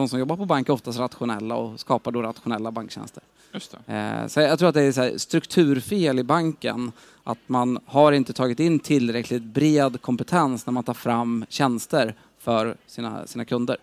de 0.00 0.08
som 0.08 0.18
jobbar 0.18 0.36
på 0.36 0.44
bank 0.44 0.68
är 0.68 0.72
oftast 0.72 0.98
rationella 0.98 1.54
och 1.54 1.80
skapar 1.80 2.12
då 2.12 2.22
rationella 2.22 2.70
banktjänster. 2.70 3.22
Just 3.52 3.76
det. 3.86 3.94
Eh, 3.94 4.26
Så 4.26 4.40
jag 4.40 4.58
tror 4.58 4.68
att 4.68 4.74
det 4.74 4.82
är 4.82 4.92
så 4.92 5.00
här 5.02 5.18
strukturfel 5.18 6.18
i 6.18 6.22
banken. 6.24 6.92
Att 7.24 7.38
man 7.46 7.78
har 7.86 8.12
inte 8.12 8.32
tagit 8.32 8.60
in 8.60 8.78
tillräckligt 8.78 9.42
bred 9.42 10.02
kompetens 10.02 10.66
när 10.66 10.72
man 10.72 10.84
tar 10.84 10.94
fram 10.94 11.44
tjänster 11.48 12.14
för 12.38 12.76
sina, 12.86 13.26
sina 13.26 13.44
kunder. 13.44 13.76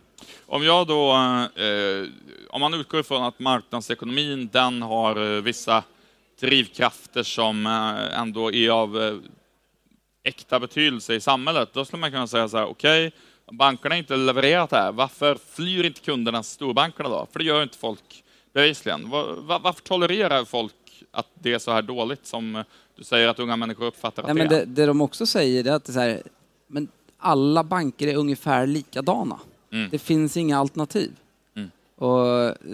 Om 0.45 0.63
jag 0.63 0.87
då, 0.87 1.11
eh, 1.55 2.09
om 2.49 2.61
man 2.61 2.73
utgår 2.73 2.99
ifrån 2.99 3.23
att 3.23 3.39
marknadsekonomin, 3.39 4.49
den 4.53 4.81
har 4.81 5.35
eh, 5.35 5.41
vissa 5.41 5.83
drivkrafter 6.39 7.23
som 7.23 7.65
eh, 7.65 8.19
ändå 8.19 8.51
är 8.51 8.69
av 8.69 9.21
äkta 10.23 10.59
betydelse 10.59 11.15
i 11.15 11.19
samhället, 11.19 11.69
då 11.73 11.85
skulle 11.85 11.99
man 12.01 12.11
kunna 12.11 12.27
säga 12.27 12.49
så 12.49 12.57
här, 12.57 12.65
okej, 12.65 13.11
bankerna 13.51 13.95
har 13.95 13.99
inte 13.99 14.15
levererat 14.15 14.71
här, 14.71 14.91
varför 14.91 15.37
flyr 15.49 15.83
inte 15.83 16.01
kunderna 16.01 16.43
storbankerna 16.43 17.09
då? 17.09 17.27
För 17.31 17.39
det 17.39 17.45
gör 17.45 17.63
inte 17.63 17.77
folk 17.77 18.23
bevisligen. 18.53 19.09
Va- 19.09 19.33
va- 19.37 19.59
Varför 19.63 19.81
tolererar 19.81 20.45
folk 20.45 20.73
att 21.11 21.27
det 21.33 21.53
är 21.53 21.59
så 21.59 21.71
här 21.71 21.81
dåligt 21.81 22.25
som 22.25 22.63
du 22.95 23.03
säger 23.03 23.27
att 23.27 23.39
unga 23.39 23.55
människor 23.55 23.85
uppfattar 23.85 24.23
att 24.23 24.27
Nej, 24.27 24.35
men 24.35 24.49
det 24.49 24.55
är? 24.61 24.65
det, 24.65 24.71
det 24.73 24.85
de 24.85 25.01
också 25.01 25.25
säger 25.25 25.67
är 25.67 25.71
att 25.71 25.85
det 25.85 25.91
är 25.91 25.93
så 25.93 25.99
här, 25.99 26.21
men 26.67 26.87
alla 27.17 27.63
banker 27.63 28.07
är 28.07 28.15
ungefär 28.15 28.67
likadana. 28.67 29.39
Mm. 29.71 29.89
Det 29.91 29.99
finns 29.99 30.37
inga 30.37 30.59
alternativ. 30.59 31.11
Och 31.99 32.17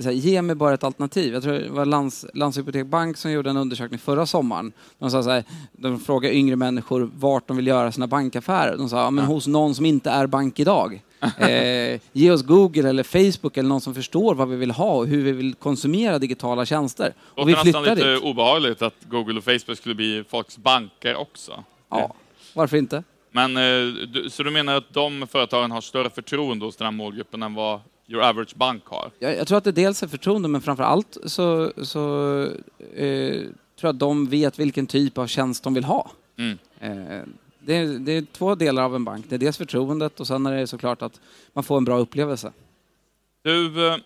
här, 0.04 0.12
ge 0.12 0.42
mig 0.42 0.56
bara 0.56 0.74
ett 0.74 0.84
alternativ. 0.84 1.34
Jag 1.34 1.44
tror 1.44 1.54
det 1.54 1.70
var 1.70 1.86
Lands, 1.86 2.26
Landshypotek 2.34 2.86
Bank 2.86 3.18
som 3.18 3.32
gjorde 3.32 3.50
en 3.50 3.58
undersökning 3.58 4.00
förra 4.00 4.26
sommaren. 4.26 4.72
De, 5.00 5.12
sa 5.12 5.24
så 5.24 5.30
här, 5.30 5.44
de 5.72 6.00
frågade 6.00 6.36
yngre 6.36 6.56
människor 6.56 7.12
vart 7.16 7.48
de 7.48 7.58
vill 7.58 7.68
göra 7.68 7.92
sina 7.92 8.08
bankaffärer. 8.08 8.78
De 8.78 8.90
sa, 8.90 9.12
men 9.12 9.26
hos 9.26 9.48
någon 9.48 9.76
som 9.76 9.86
inte 9.86 10.10
är 10.10 10.28
bank 10.28 10.60
idag. 10.60 11.02
Eh, 11.38 12.00
ge 12.12 12.32
oss 12.32 12.44
Google 12.44 12.90
eller 12.90 13.04
Facebook 13.04 13.58
eller 13.58 13.70
någon 13.70 13.82
som 13.82 13.96
förstår 13.96 14.36
vad 14.36 14.50
vi 14.50 14.56
vill 14.56 14.72
ha 14.72 14.94
och 14.96 15.08
hur 15.08 15.24
vi 15.24 15.32
vill 15.32 15.54
konsumera 15.54 16.20
digitala 16.20 16.66
tjänster. 16.66 17.14
Det 17.36 17.42
Och 17.42 17.48
vi 17.48 17.52
låter 17.52 17.66
nästan 17.66 17.84
flyttar 17.84 17.96
lite 17.96 18.14
dit. 18.14 18.24
obehagligt 18.24 18.82
att 18.82 18.94
Google 19.10 19.38
och 19.38 19.44
Facebook 19.44 19.78
skulle 19.78 19.96
bli 19.96 20.24
folks 20.30 20.58
banker 20.58 21.16
också. 21.16 21.64
Ja, 21.90 22.14
varför 22.54 22.78
inte? 22.78 23.04
Men, 23.32 23.58
eh, 23.58 23.94
så 24.30 24.44
du 24.44 24.52
menar 24.52 24.76
att 24.76 24.94
de 24.94 25.28
företagen 25.28 25.72
har 25.72 25.82
större 25.82 26.10
förtroende 26.10 26.66
hos 26.66 26.76
den 26.76 26.86
här 26.86 26.92
målgruppen 26.92 27.44
än 27.44 27.54
vad 27.54 27.80
your 28.08 28.24
average 28.24 28.56
bank 28.56 28.86
har? 28.86 29.12
Jag, 29.20 29.38
jag 29.38 29.48
tror 29.48 29.58
att 29.58 29.64
det 29.64 29.72
dels 29.72 30.04
är 30.04 30.08
förtroende, 30.08 30.48
men 30.48 30.62
framför 30.62 30.84
allt 30.84 31.18
så, 31.26 31.74
så 31.78 32.42
eh, 32.96 33.42
tror 33.84 33.90
jag 33.90 33.90
att 33.90 34.00
de 34.00 34.30
vet 34.30 34.60
vilken 34.60 34.88
typ 34.88 35.18
av 35.18 35.28
tjänst 35.28 35.64
de 35.64 35.74
vill 35.74 35.84
ha. 35.84 36.12
Mm. 36.38 36.58
Eh, 36.80 37.24
det, 37.60 37.76
är, 37.76 37.86
det 37.86 38.12
är 38.12 38.22
två 38.22 38.56
delar 38.56 38.84
av 38.84 38.96
en 38.96 39.06
bank. 39.06 39.26
Det 39.30 39.36
är 39.36 39.40
dels 39.40 39.58
förtroendet 39.58 40.20
och 40.20 40.28
sen 40.28 40.46
är 40.46 40.56
det 40.56 40.68
såklart 40.68 41.02
att 41.02 41.22
man 41.54 41.64
får 41.64 41.78
en 41.78 41.86
bra 41.86 41.98
upplevelse. 41.98 42.54
Du, 43.42 43.88
eh, 43.88 43.94
eh, 43.94 44.00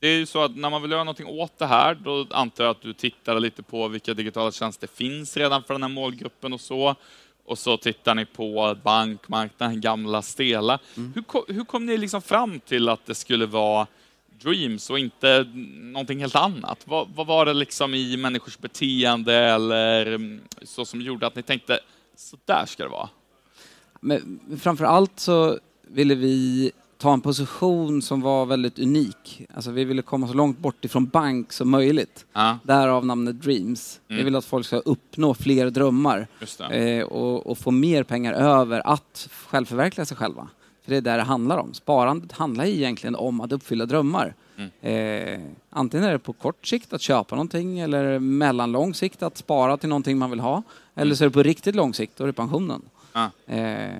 det 0.00 0.08
är 0.08 0.16
ju 0.16 0.26
så 0.26 0.44
att 0.44 0.56
när 0.56 0.70
man 0.70 0.82
vill 0.82 0.90
göra 0.90 1.04
någonting 1.04 1.26
åt 1.26 1.58
det 1.58 1.66
här, 1.66 1.94
då 1.94 2.26
antar 2.30 2.64
jag 2.64 2.70
att 2.70 2.82
du 2.82 2.92
tittar 2.92 3.40
lite 3.40 3.62
på 3.62 3.88
vilka 3.88 4.14
digitala 4.14 4.52
tjänster 4.52 4.86
finns 4.86 5.36
redan 5.36 5.62
för 5.62 5.74
den 5.74 5.82
här 5.82 5.90
målgruppen 5.90 6.52
och 6.52 6.60
så. 6.60 6.96
Och 7.44 7.58
så 7.58 7.76
tittar 7.76 8.14
ni 8.14 8.24
på 8.24 8.76
bankmarknaden, 8.82 9.80
gamla 9.80 10.22
stela. 10.22 10.78
Hur, 11.14 11.22
ko- 11.22 11.44
hur 11.48 11.64
kom 11.64 11.86
ni 11.86 11.96
liksom 11.98 12.22
fram 12.22 12.60
till 12.60 12.88
att 12.88 13.06
det 13.06 13.14
skulle 13.14 13.46
vara 13.46 13.86
Dreams 14.42 14.90
och 14.90 14.98
inte 14.98 15.46
någonting 15.80 16.20
helt 16.20 16.34
annat? 16.36 16.78
Vad, 16.84 17.08
vad 17.14 17.26
var 17.26 17.46
det 17.46 17.52
liksom 17.54 17.94
i 17.94 18.16
människors 18.16 18.58
beteende 18.58 19.34
eller 19.34 20.06
mm, 20.06 20.40
så 20.62 20.84
som 20.84 21.00
gjorde 21.00 21.26
att 21.26 21.36
ni 21.36 21.42
tänkte 21.42 21.80
så 22.16 22.36
där 22.44 22.66
ska 22.66 22.82
det 22.82 22.88
vara? 22.88 23.08
Men 24.00 24.40
framför 24.60 24.84
allt 24.84 25.20
så 25.20 25.58
ville 25.82 26.14
vi 26.14 26.72
ta 27.02 27.12
en 27.12 27.20
position 27.20 28.02
som 28.02 28.20
var 28.20 28.46
väldigt 28.46 28.78
unik. 28.78 29.46
Alltså 29.54 29.70
vi 29.70 29.84
ville 29.84 30.02
komma 30.02 30.28
så 30.28 30.34
långt 30.34 30.58
bort 30.58 30.84
ifrån 30.84 31.06
bank 31.06 31.52
som 31.52 31.70
möjligt. 31.70 32.26
Ja, 32.32 32.58
Därav 32.62 33.06
namnet 33.06 33.42
Dreams. 33.42 34.00
Vi 34.08 34.14
Mm. 34.14 34.24
vill 34.24 34.36
att 34.36 34.44
folk 34.44 34.66
ska 34.66 34.76
uppnå 34.76 35.34
fler 35.34 35.70
drömmar. 35.70 36.26
det. 36.58 36.98
eh, 36.98 37.04
och, 37.04 37.46
och 37.46 37.58
få 37.58 37.70
mer 37.70 38.02
pengar 38.02 38.32
över 38.32 38.86
att 38.86 39.28
självförverkliga 39.46 40.04
sig 40.04 40.16
själva. 40.16 40.48
För 40.84 40.90
det 40.90 40.96
är 40.96 41.00
där 41.00 41.16
det 41.16 41.22
handlar 41.22 41.58
om. 41.58 41.74
Sparandet 41.74 42.32
handlar 42.32 42.64
egentligen 42.64 43.16
om 43.16 43.40
att 43.40 43.52
uppfylla 43.52 43.86
drömmar. 43.86 44.34
Mm. 44.56 44.70
Eh, 44.80 45.40
antingen 45.70 46.06
är 46.06 46.12
det 46.12 46.18
på 46.18 46.32
kort 46.32 46.66
sikt 46.66 46.92
att 46.92 47.00
köpa 47.00 47.34
någonting 47.34 47.78
eller 47.80 48.18
mellanlång 48.18 48.94
sikt 48.94 49.22
att 49.22 49.36
spara 49.38 49.76
till 49.76 49.88
någonting 49.88 50.18
man 50.18 50.30
vill 50.30 50.40
ha. 50.40 50.62
Eller 50.94 51.06
Mm. 51.06 51.16
så 51.16 51.24
är 51.24 51.28
det 51.28 51.32
på 51.34 51.42
riktigt 51.42 51.74
lång 51.74 51.94
sikt, 51.94 52.12
då 52.16 52.24
är 52.24 52.26
det 52.26 52.32
pensionen. 52.32 52.82
Ja. 53.12 53.30
Eh, 53.46 53.90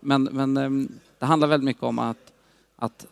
men 0.00 0.22
men 0.32 0.56
ehm, 0.56 0.88
det 1.18 1.26
handlar 1.26 1.48
väldigt 1.48 1.64
mycket 1.64 1.82
om 1.82 1.98
att, 1.98 2.21
att 2.82 3.06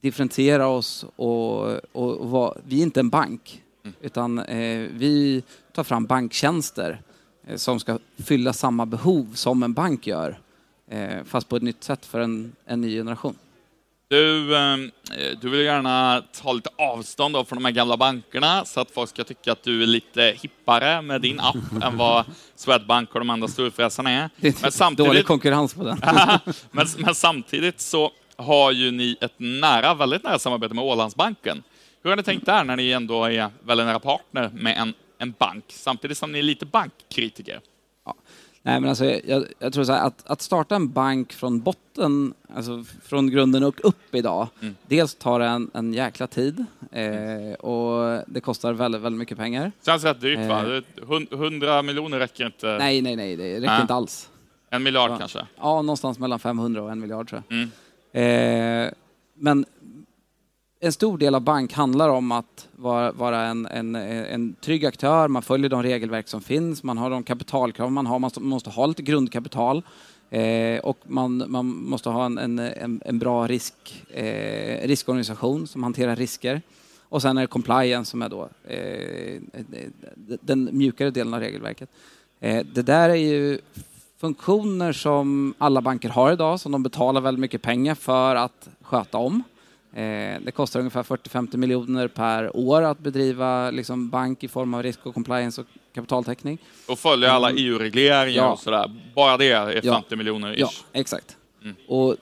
differentiera 0.00 0.68
oss 0.68 1.04
och, 1.16 1.62
och, 1.92 2.16
och 2.16 2.30
vara, 2.30 2.54
vi 2.64 2.78
är 2.78 2.82
inte 2.82 3.00
en 3.00 3.08
bank. 3.08 3.62
Mm. 3.84 3.94
Utan 4.00 4.38
eh, 4.38 4.88
vi 4.92 5.42
tar 5.72 5.84
fram 5.84 6.06
banktjänster 6.06 7.02
eh, 7.46 7.56
som 7.56 7.80
ska 7.80 7.98
fylla 8.16 8.52
samma 8.52 8.86
behov 8.86 9.32
som 9.34 9.62
en 9.62 9.72
bank 9.72 10.06
gör. 10.06 10.38
Eh, 10.90 11.24
fast 11.24 11.48
på 11.48 11.56
ett 11.56 11.62
nytt 11.62 11.84
sätt 11.84 12.06
för 12.06 12.20
en, 12.20 12.52
en 12.66 12.80
ny 12.80 12.96
generation. 12.96 13.34
Du, 14.08 14.56
eh, 14.56 14.76
du 15.40 15.48
vill 15.48 15.60
gärna 15.60 16.22
ta 16.42 16.52
lite 16.52 16.70
avstånd 16.78 17.34
då 17.34 17.44
från 17.44 17.58
de 17.58 17.64
här 17.64 17.72
gamla 17.72 17.96
bankerna 17.96 18.64
så 18.64 18.80
att 18.80 18.90
folk 18.90 19.10
ska 19.10 19.24
tycka 19.24 19.52
att 19.52 19.62
du 19.62 19.82
är 19.82 19.86
lite 19.86 20.22
hippare 20.22 21.02
med 21.02 21.20
din 21.20 21.40
app 21.40 21.56
än 21.82 21.96
vad 21.96 22.24
Swedbank 22.56 23.14
och 23.14 23.20
de 23.20 23.30
andra 23.30 23.48
storfräsarna 23.48 24.10
är. 24.10 24.30
Det 24.36 24.48
är 24.48 24.52
Men 24.52 24.60
dålig 24.60 24.72
samtidigt, 24.72 25.26
konkurrens 25.26 25.74
på 25.74 25.84
den. 25.84 25.98
men, 26.70 26.86
men 26.98 27.14
samtidigt 27.14 27.80
så 27.80 28.12
har 28.42 28.72
ju 28.72 28.90
ni 28.90 29.16
ett 29.20 29.32
nära, 29.36 29.94
väldigt 29.94 30.24
nära 30.24 30.38
samarbete 30.38 30.74
med 30.74 30.84
Ålandsbanken. 30.84 31.62
Hur 32.02 32.10
har 32.10 32.16
ni 32.16 32.22
tänkt 32.22 32.46
där 32.46 32.64
när 32.64 32.76
ni 32.76 32.90
ändå 32.90 33.24
är 33.24 33.48
väldigt 33.62 33.86
nära 33.86 33.98
partner 33.98 34.50
med 34.54 34.76
en, 34.78 34.94
en 35.18 35.34
bank, 35.38 35.64
samtidigt 35.68 36.18
som 36.18 36.32
ni 36.32 36.38
är 36.38 36.42
lite 36.42 36.66
bankkritiker? 36.66 37.60
Nej, 38.64 38.80
men 38.80 38.88
alltså, 38.90 39.04
jag, 39.04 39.44
jag 39.58 39.72
tror 39.72 39.84
så 39.84 39.92
här, 39.92 40.06
att, 40.06 40.26
att 40.30 40.42
starta 40.42 40.76
en 40.76 40.90
bank 40.92 41.32
från 41.32 41.60
botten, 41.60 42.34
alltså 42.54 42.84
från 43.04 43.30
grunden 43.30 43.64
och 43.64 43.80
upp 43.84 44.14
idag, 44.14 44.48
Mm. 44.60 44.74
dels 44.86 45.14
tar 45.14 45.40
det 45.40 45.46
en, 45.46 45.70
en 45.74 45.92
jäkla 45.94 46.26
tid 46.26 46.64
eh, 46.92 47.52
och 47.54 48.22
det 48.26 48.40
kostar 48.40 48.72
väldigt, 48.72 49.00
väldigt 49.00 49.18
mycket 49.18 49.38
pengar. 49.38 49.72
Känns 49.86 50.04
rätt 50.04 50.20
dyrt 50.20 50.38
va? 50.48 50.76
Eh. 50.76 50.82
Hund- 51.06 51.32
100 51.32 51.82
miljoner 51.82 52.18
räcker 52.18 52.46
inte. 52.46 52.66
Nej, 52.78 53.02
nej, 53.02 53.16
nej, 53.16 53.36
det 53.36 53.54
räcker 53.56 53.66
Nej. 53.66 53.80
inte 53.80 53.94
alls. 53.94 54.28
En 54.70 54.82
miljard 54.82 55.10
Ja. 55.10 55.18
kanske? 55.18 55.46
Ja, 55.58 55.82
någonstans 55.82 56.18
mellan 56.18 56.38
500 56.38 56.82
och 56.82 56.90
en 56.92 57.00
miljard 57.00 57.28
tror 57.28 57.42
jag. 57.48 57.56
Mm. 57.58 57.70
Eh, 58.12 58.90
men 59.34 59.64
en 60.80 60.92
stor 60.92 61.18
del 61.18 61.34
av 61.34 61.40
bank 61.40 61.72
handlar 61.72 62.08
om 62.08 62.32
att 62.32 62.68
vara, 62.72 63.12
vara 63.12 63.46
en, 63.46 63.66
en, 63.66 63.94
en 63.94 64.54
trygg 64.54 64.86
aktör, 64.86 65.28
man 65.28 65.42
följer 65.42 65.70
de 65.70 65.82
regelverk 65.82 66.28
som 66.28 66.40
finns, 66.40 66.82
man 66.82 66.98
har 66.98 67.10
de 67.10 67.22
kapitalkrav 67.22 67.92
man 67.92 68.06
har, 68.06 68.18
man 68.18 68.30
måste 68.38 68.70
ha 68.70 68.86
lite 68.86 69.02
grundkapital 69.02 69.82
eh, 70.30 70.78
och 70.80 70.98
man, 71.04 71.44
man 71.46 71.66
måste 71.66 72.08
ha 72.08 72.26
en, 72.26 72.38
en, 72.38 72.58
en, 72.58 73.02
en 73.04 73.18
bra 73.18 73.46
risk, 73.46 74.04
eh, 74.10 74.88
riskorganisation 74.88 75.66
som 75.66 75.82
hanterar 75.82 76.16
risker. 76.16 76.62
Och 77.12 77.22
sen 77.22 77.36
är 77.38 77.40
det 77.40 77.46
compliance 77.46 78.10
som 78.10 78.22
är 78.22 78.28
då 78.28 78.48
eh, 78.64 79.40
den 80.40 80.68
mjukare 80.72 81.10
delen 81.10 81.34
av 81.34 81.40
regelverket. 81.40 81.90
Eh, 82.40 82.66
det 82.72 82.82
där 82.82 83.08
är 83.08 83.14
ju 83.14 83.58
funktioner 84.26 84.92
som 84.92 85.54
alla 85.58 85.80
banker 85.80 86.08
har 86.08 86.32
idag 86.32 86.60
som 86.60 86.72
de 86.72 86.82
betalar 86.82 87.20
väldigt 87.20 87.40
mycket 87.40 87.62
pengar 87.62 87.94
för 87.94 88.36
att 88.36 88.68
sköta 88.82 89.18
om. 89.18 89.42
Eh, 89.92 90.40
det 90.44 90.52
kostar 90.54 90.80
ungefär 90.80 91.02
40-50 91.02 91.56
miljoner 91.56 92.08
per 92.08 92.56
år 92.56 92.82
att 92.82 92.98
bedriva 92.98 93.70
liksom, 93.70 94.08
bank 94.10 94.44
i 94.44 94.48
form 94.48 94.74
av 94.74 94.82
risk 94.82 95.06
och 95.06 95.14
compliance 95.14 95.60
och 95.60 95.66
kapitaltäckning. 95.94 96.58
Och 96.88 96.98
följa 96.98 97.32
alla 97.32 97.50
Mm. 97.50 97.64
EU-regleringar 97.64 98.36
Ja. 98.42 98.52
och 98.52 98.58
sådär. 98.58 98.90
Bara 99.14 99.36
det 99.36 99.50
är 99.52 99.80
Ja. 99.84 99.94
50 99.94 100.16
miljoner 100.16 100.54
Ja, 100.58 100.66
ish. 100.68 100.84
exakt. 100.92 101.36
Mm. 101.62 101.76
Och 101.88 102.16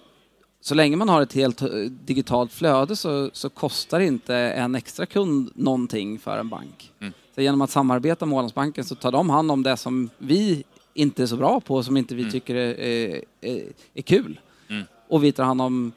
så 0.61 0.75
länge 0.75 0.97
man 0.97 1.09
har 1.09 1.23
ett 1.23 1.33
helt 1.33 1.63
eh, 1.63 1.69
digitalt 2.05 2.53
flöde 2.53 2.97
så, 2.97 3.31
så 3.33 3.49
kostar 3.51 4.01
inte 4.01 4.35
en 4.37 4.75
extra 4.75 5.07
kund 5.07 5.51
någonting 5.55 6.19
för 6.19 6.39
en 6.39 6.49
bank. 6.49 6.93
Mm. 7.01 7.13
Så 7.35 7.41
genom 7.43 7.61
att 7.61 7.71
samarbeta 7.71 8.27
med 8.27 8.37
Ålandsbanken 8.37 8.85
så 8.85 8.95
tar 8.95 9.13
de 9.13 9.31
hand 9.31 9.51
om 9.51 9.63
det 9.63 9.77
som 9.77 10.11
vi 10.19 10.65
inte 10.95 11.23
är 11.23 11.27
så 11.27 11.37
bra 11.37 11.61
på, 11.61 11.83
som 11.83 11.97
inte 11.97 12.15
vi 12.15 12.23
Mm. 12.23 12.33
tycker 12.33 12.55
är, 12.55 12.81
är, 12.81 13.23
är, 13.41 13.63
är 13.95 14.03
kul. 14.03 14.41
Mm. 14.69 14.85
Och 15.09 15.25
vi 15.25 15.33
tar 15.33 15.45
hand 15.45 15.63
om 15.63 15.93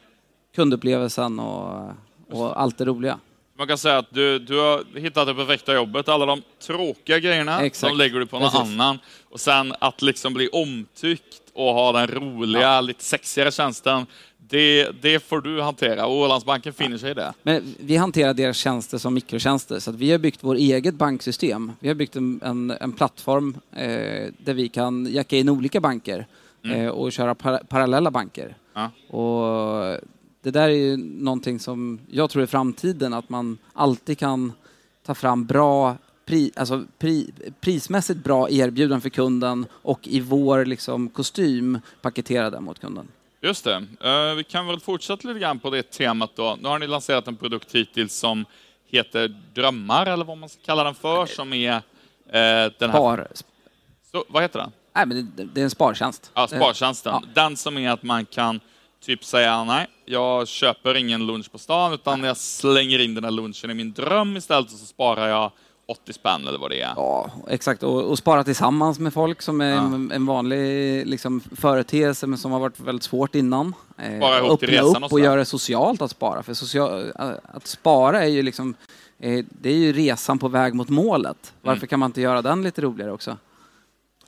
kundupplevelsen 0.55 1.39
och, 1.39 1.91
och 2.31 2.61
allt 2.61 2.77
det 2.77 2.85
roliga. 2.85 3.19
Man 3.57 3.67
kan 3.67 3.77
säga 3.77 3.97
att 3.97 4.07
du, 4.13 4.39
du 4.39 4.59
har 4.59 4.99
hittat 4.99 5.27
det 5.27 5.35
perfekta 5.35 5.73
jobbet. 5.75 6.09
Alla 6.09 6.25
de 6.25 6.41
tråkiga 6.61 7.19
grejerna, 7.19 7.61
Exakt. 7.65 7.91
de 7.91 7.97
lägger 7.97 8.19
du 8.19 8.25
på 8.25 8.39
någon 8.39 8.49
Precis. 8.51 8.73
annan. 8.73 8.99
Och 9.29 9.39
sen 9.39 9.73
att 9.79 10.01
liksom 10.01 10.33
bli 10.33 10.47
omtyckt 10.47 11.41
och 11.53 11.73
ha 11.73 11.91
den 11.91 12.07
roliga, 12.07 12.81
lite 12.81 13.03
sexigare 13.03 13.51
tjänsten, 13.51 14.05
det, 14.49 14.91
det 15.01 15.19
får 15.19 15.41
du 15.41 15.61
hantera. 15.61 16.05
Och 16.05 16.15
Ålandsbanken 16.15 16.73
finner 16.73 16.97
sig 16.97 17.11
i 17.11 17.13
det. 17.13 17.33
Men 17.43 17.75
vi 17.79 17.95
hanterar 17.95 18.33
deras 18.33 18.57
tjänster 18.57 18.97
som 18.97 19.13
mikrotjänster, 19.13 19.79
så 19.79 19.89
att 19.89 19.95
vi 19.95 20.11
har 20.11 20.17
byggt 20.17 20.43
vårt 20.43 20.57
eget 20.57 20.95
banksystem. 20.95 21.71
Vi 21.79 21.87
har 21.87 21.95
byggt 21.95 22.15
en, 22.15 22.39
en, 22.43 22.71
en 22.71 22.91
plattform 22.91 23.57
eh, 23.71 24.31
där 24.37 24.53
vi 24.53 24.69
kan 24.69 25.13
jacka 25.13 25.37
in 25.37 25.49
olika 25.49 25.79
banker. 25.79 26.27
mm. 26.63 26.81
eh, 26.81 26.87
och 26.87 27.11
köra 27.11 27.35
par 27.35 27.57
parallella 27.57 28.11
banker. 28.11 28.55
Ja. 28.73 28.91
Och 29.17 29.99
det 30.41 30.51
där 30.51 30.69
är 30.69 30.75
ju 30.75 30.97
någonting 30.97 31.59
som 31.59 31.99
jag 32.11 32.29
tror 32.29 32.43
är 32.43 32.47
framtiden, 32.47 33.13
att 33.13 33.29
man 33.29 33.57
alltid 33.73 34.17
kan 34.17 34.51
ta 35.05 35.15
fram 35.15 35.45
bra 35.45 35.97
pri, 36.25 36.51
alltså 36.55 36.85
pri, 36.97 37.31
prismässigt 37.61 38.23
bra 38.23 38.49
erbjudanden 38.49 39.01
för 39.01 39.09
kunden 39.09 39.65
och 39.71 40.07
i 40.07 40.19
vår 40.19 40.65
liksom, 40.65 41.09
kostym 41.09 41.79
paketera 42.01 42.49
den 42.49 42.63
mot 42.63 42.79
kunden. 42.79 43.07
Just 43.43 43.63
det. 43.63 43.75
Uh, 44.05 44.35
vi 44.35 44.43
kan 44.43 44.67
väl 44.67 44.79
fortsätta 44.79 45.27
lite 45.27 45.39
grann 45.39 45.59
på 45.59 45.69
det 45.69 45.91
temat 45.91 46.31
då. 46.35 46.57
Nu 46.61 46.67
har 46.67 46.79
ni 46.79 46.87
lanserat 46.87 47.27
en 47.27 47.35
produkt 47.35 47.75
hittills 47.75 48.15
som 48.15 48.45
heter 48.85 49.35
Drömmar, 49.53 50.05
eller 50.05 50.25
vad 50.25 50.37
man 50.37 50.49
ska 50.49 50.61
kalla 50.65 50.83
den 50.83 50.95
för, 50.95 51.25
som 51.25 51.53
är 51.53 51.75
uh, 51.75 51.81
den 52.79 52.89
här... 52.89 52.89
Spar. 52.89 53.27
Så, 54.11 54.25
vad 54.27 54.41
heter 54.41 54.59
den? 54.59 54.71
Nej, 54.95 55.05
men 55.05 55.31
det, 55.35 55.43
det 55.43 55.61
är 55.61 55.63
en 55.63 55.69
spartjänst. 55.69 56.31
Ja, 56.33 56.47
spartjänsten. 56.47 57.13
Ja. 57.13 57.23
Den 57.33 57.57
som 57.57 57.77
är 57.77 57.91
att 57.91 58.03
man 58.03 58.25
kan 58.25 58.59
typ 59.01 59.23
säga 59.23 59.63
nej, 59.63 59.87
jag 60.05 60.47
köper 60.47 60.95
ingen 60.95 61.27
lunch 61.27 61.51
på 61.51 61.57
stan, 61.57 61.93
utan 61.93 62.23
jag 62.23 62.37
slänger 62.37 62.99
in 62.99 63.15
den 63.15 63.23
här 63.23 63.31
lunchen 63.31 63.71
i 63.71 63.73
min 63.73 63.93
dröm 63.93 64.37
istället 64.37 64.65
och 64.65 64.79
så 64.79 64.85
sparar 64.85 65.27
jag 65.27 65.51
80 65.85 66.13
spänn 66.13 66.47
eller 66.47 66.59
vad 66.59 66.71
det 66.71 66.81
är. 66.81 66.93
Ja, 66.95 67.31
exakt. 67.47 67.83
Och, 67.83 68.03
och 68.03 68.17
spara 68.17 68.43
tillsammans 68.43 68.99
med 68.99 69.13
folk 69.13 69.41
som 69.41 69.61
är 69.61 69.75
ja. 69.75 69.81
en, 69.81 70.11
en, 70.11 70.25
vanlig 70.25 71.07
liksom, 71.07 71.41
företeelse 71.55 72.27
men 72.27 72.37
som 72.37 72.51
har 72.51 72.59
varit 72.59 72.79
väldigt 72.79 73.03
svårt 73.03 73.35
innan. 73.35 73.73
Eh, 73.97 74.17
spara 74.17 74.39
ihop 74.39 74.59
till 74.59 74.69
resan 74.69 75.03
upp 75.03 75.03
och, 75.03 75.13
och 75.13 75.19
göra 75.19 75.35
det 75.35 75.45
socialt 75.45 76.01
att 76.01 76.11
spara. 76.11 76.43
För 76.43 76.53
social, 76.53 77.11
att 77.43 77.67
spara 77.67 78.23
är 78.23 78.27
ju 78.27 78.41
liksom, 78.41 78.75
eh, 79.19 79.45
det 79.49 79.69
är 79.69 79.77
ju 79.77 79.93
resan 79.93 80.39
på 80.39 80.47
väg 80.47 80.73
mot 80.73 80.89
målet. 80.89 81.53
Varför 81.61 81.77
mm. 81.77 81.87
kan 81.87 81.99
man 81.99 82.09
inte 82.09 82.21
göra 82.21 82.41
den 82.41 82.63
lite 82.63 82.81
roligare 82.81 83.11
också? 83.11 83.37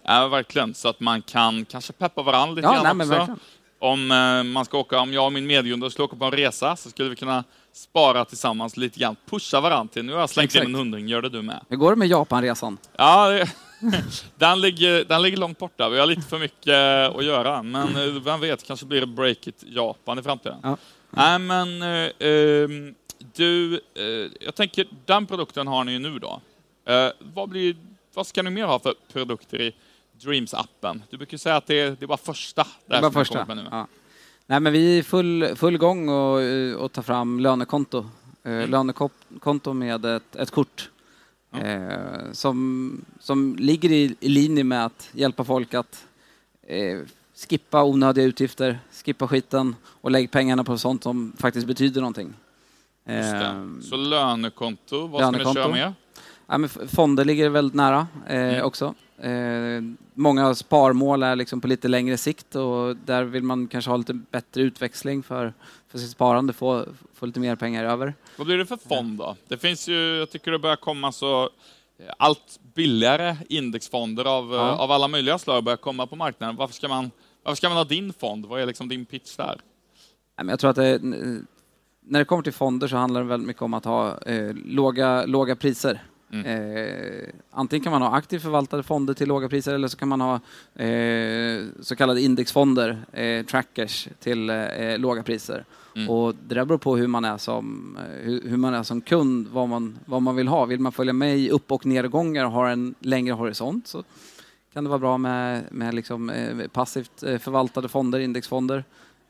Ja, 0.04 0.28
verkligen. 0.28 0.74
Så 0.74 0.90
att 0.90 1.00
man 1.00 1.22
kan 1.22 1.66
kanske 1.66 1.94
peppa 1.94 2.22
varandra 2.22 2.56
lite 2.56 2.68
ja, 2.68 2.74
grann 2.74 2.98
nej, 2.98 3.06
också. 3.06 3.18
Verkligen 3.18 3.40
om 3.80 4.12
eh, 4.12 4.44
man 4.44 4.66
ska 4.66 4.78
åka, 4.78 5.00
om 5.00 5.14
jag 5.14 5.26
och 5.26 5.34
min 5.34 5.48
medgrundare 5.48 5.92
skulle 5.92 6.06
åka 6.06 6.16
på 6.16 6.26
en 6.26 6.32
resa 6.32 6.76
så 6.76 6.90
skulle 6.90 7.10
vi 7.10 7.16
kunna 7.16 7.44
spara 7.76 8.26
tillsammans 8.26 8.78
lite 8.78 9.00
grann, 9.00 9.16
pusha 9.26 9.62
varandra 9.62 9.94
till 9.94 10.06
nu 10.06 10.14
har 10.14 10.20
jag 10.20 10.30
slängt 10.30 10.46
Exakt. 10.46 10.64
in 10.64 10.70
en 10.70 10.80
hundring, 10.80 11.08
gör 11.08 11.22
det 11.22 11.30
du 11.30 11.42
med. 11.42 11.66
Hur 11.70 11.78
går 11.78 11.92
det 11.92 11.96
med 11.96 12.08
Japanresan? 12.08 12.78
Ja, 12.98 13.30
det, 13.30 13.50
den, 14.36 14.62
ligger, 14.62 15.06
den 15.06 15.22
ligger 15.22 15.38
långt 15.38 15.58
borta. 15.58 15.90
Vi 15.90 16.00
har 16.00 16.06
lite 16.06 16.22
för 16.22 16.40
mycket 16.40 17.16
att 17.16 17.26
göra, 17.26 17.64
men 17.64 17.96
eh, 17.96 18.22
vem 18.24 18.40
vet, 18.40 18.64
kanske 18.64 18.86
blir 18.86 19.02
det 19.02 19.08
Breakit 19.08 19.64
Japan 19.68 20.20
i 20.20 20.24
framtiden. 20.24 20.58
Ja. 20.64 20.78
Nej, 21.10 21.40
men 21.40 21.82
eh, 21.82 22.10
ehm, 22.20 22.96
du, 23.36 23.74
eh, 23.74 24.32
jag 24.40 24.56
tänker, 24.56 24.88
den 25.06 25.26
produkten 25.26 25.68
har 25.68 25.84
ni 25.84 25.92
ju 25.92 26.00
nu 26.00 26.20
då. 26.20 26.42
Eh, 26.86 27.10
vad, 27.20 27.50
blir, 27.50 27.76
vad 28.14 28.28
ska 28.28 28.44
ni 28.44 28.50
mer 28.50 28.66
ha 28.66 28.80
för 28.80 28.94
produkter 29.14 29.62
i 29.62 29.76
Dreams-appen. 30.22 31.02
Du 31.10 31.18
brukar 31.18 31.38
säga 31.38 31.56
att 31.56 31.68
det 31.68 31.80
är, 31.80 31.90
det 31.92 32.06
är 32.06 32.08
bara 32.08 32.18
första. 32.18 32.68
Det 32.86 32.96
är 32.96 33.02
bara 33.02 33.12
första. 33.12 33.46
Ja. 33.72 33.88
Nej, 34.48 34.60
men 34.60 34.74
vi 34.74 35.00
är 35.00 35.04
full, 35.04 35.56
full 35.56 35.78
gång 35.78 36.10
och, 36.10 36.42
och 36.84 36.92
tar 36.92 37.02
fram 37.02 37.40
lönekonto. 37.40 38.06
Eh, 38.44 38.52
mm. 38.54 38.70
Lönekonto 38.70 39.74
med 39.74 40.06
ett, 40.06 40.36
ett 40.36 40.52
kort 40.52 40.90
eh, 41.54 42.32
som, 42.32 43.02
som 43.20 43.56
ligger 43.60 43.92
i, 43.92 44.16
i 44.20 44.30
linje 44.30 44.64
med 44.64 44.86
att 44.86 45.10
hjälpa 45.12 45.44
folk 45.44 45.74
att 45.74 46.06
eh, 46.68 47.00
skippa 47.50 47.84
onödiga 47.84 48.26
utgifter, 48.26 48.80
skippa 49.06 49.28
skiten 49.28 49.76
och 49.86 50.12
lägga 50.12 50.28
pengarna 50.28 50.64
på 50.64 50.78
sånt 50.78 51.04
som 51.04 51.34
faktiskt 51.38 51.68
betyder 51.68 52.02
någonting. 52.02 52.34
Eh, 53.06 53.24
Så 53.82 53.96
lönekonto, 53.96 55.08
vad 55.08 55.22
lönekonto. 55.22 55.52
ska 55.62 55.68
ni 55.70 55.76
köra 55.78 55.86
med? 55.86 55.94
Ja, 56.48 56.58
men 56.58 56.70
fonder 56.70 57.26
ligger 57.26 57.50
väldigt 57.50 57.76
nära 57.76 58.08
eh, 58.28 58.54
mm. 58.54 58.66
också. 58.66 58.96
Eh, 59.18 59.82
många 60.14 60.56
sparmål 60.56 61.24
är 61.24 61.36
liksom 61.36 61.62
på 61.62 61.68
lite 61.68 61.88
längre 61.88 62.18
sikt 62.18 62.56
och 62.56 62.96
där 62.96 63.24
vill 63.24 63.44
man 63.44 63.68
kanske 63.68 63.92
ha 63.92 63.98
lite 63.98 64.14
bättre 64.14 64.62
utväxling 64.62 65.24
för, 65.24 65.54
för 65.88 65.98
sitt 65.98 66.10
sparande, 66.10 66.54
få, 66.54 66.86
få 67.14 67.26
lite 67.26 67.40
mer 67.40 67.56
pengar 67.56 67.86
över. 67.86 68.14
Vad 68.38 68.48
blir 68.48 68.58
det 68.58 68.66
för 68.66 68.78
fond 68.78 69.18
då? 69.18 69.36
Det 69.48 69.58
finns 69.58 69.88
ju, 69.88 70.18
jag 70.18 70.30
tycker 70.30 70.52
det 70.52 70.60
börjar 70.60 70.76
komma 70.76 71.12
så 71.12 71.44
eh, 71.44 72.14
allt 72.18 72.60
billigare 72.76 73.38
indexfonder 73.50 74.26
av, 74.26 74.54
ja. 74.54 74.72
av 74.72 74.92
alla 74.92 75.08
möjliga 75.08 75.38
slag 75.38 75.64
börjar 75.64 75.78
komma 75.78 76.08
på 76.08 76.16
marknaden. 76.16 76.56
Varför 76.56 76.74
ska 76.74 76.88
man, 76.88 77.12
varför 77.44 77.56
ska 77.56 77.70
man 77.70 77.78
ha 77.78 77.84
din 77.84 78.14
fond? 78.14 78.46
Vad 78.46 78.62
är 78.62 78.66
liksom 78.66 78.90
din 78.90 79.06
pitch 79.06 79.36
där? 79.36 79.60
Jag 80.36 80.60
tror 80.60 80.70
att 80.70 80.76
det, 80.76 81.00
när 82.08 82.20
det 82.20 82.26
kommer 82.26 82.44
till 82.44 82.54
fonder 82.54 82.88
så 82.88 82.98
handlar 82.98 83.22
det 83.22 83.28
väldigt 83.28 83.48
mycket 83.48 83.62
om 83.62 83.74
att 83.74 83.86
ha 83.86 84.22
eh, 84.22 84.54
låga, 84.54 85.26
låga 85.26 85.56
priser. 85.56 86.02
Mm. 86.32 86.46
Eh, 86.46 87.30
antingen 87.52 87.84
kan 87.84 87.92
man 87.92 88.02
ha 88.02 88.18
aktivt 88.18 88.42
förvaltade 88.42 88.84
fonder 88.84 89.14
till 89.14 89.28
låga 89.28 89.50
priser 89.50 89.74
eller 89.74 89.88
så 89.88 89.98
kan 89.98 90.08
man 90.08 90.22
ha 90.22 90.34
eh, 90.84 91.64
så 91.82 91.96
kallade 91.96 92.22
indexfonder, 92.22 93.06
eh, 93.12 93.46
trackers, 93.46 94.08
till 94.20 94.50
eh, 94.50 94.98
låga 94.98 95.24
priser. 95.24 95.66
Mm. 95.96 96.10
Och 96.10 96.36
det 96.48 96.56
där 96.56 96.66
beror 96.66 96.78
på 96.78 96.98
hur 96.98 97.08
man 97.08 97.26
är 97.26 97.38
som, 97.38 97.98
eh, 98.00 98.26
hur, 98.26 98.50
hur, 98.50 98.58
man 98.58 98.74
är 98.74 98.84
som 98.84 99.02
kund, 99.02 99.48
vad 99.48 99.70
man, 99.70 100.00
vad 100.06 100.22
man 100.22 100.36
vill 100.36 100.48
ha. 100.48 100.66
Vill 100.66 100.80
man 100.80 100.92
följa 100.92 101.14
med 101.14 101.38
i 101.38 101.50
upp 101.50 101.72
och 101.72 101.86
nedgångar 101.86 102.46
och 102.46 102.52
ha 102.52 102.70
en 102.70 102.96
längre 103.00 103.34
horisont 103.34 103.88
så 103.88 104.04
kan 104.74 104.84
det 104.84 104.90
vara 104.90 105.00
bra 105.00 105.18
med, 105.18 105.64
med 105.72 105.94
liksom, 105.94 106.30
eh, 106.30 106.68
passivt 106.68 107.20
förvaltade 107.20 107.88
fonder, 107.88 108.20
indexfonder. 108.20 108.84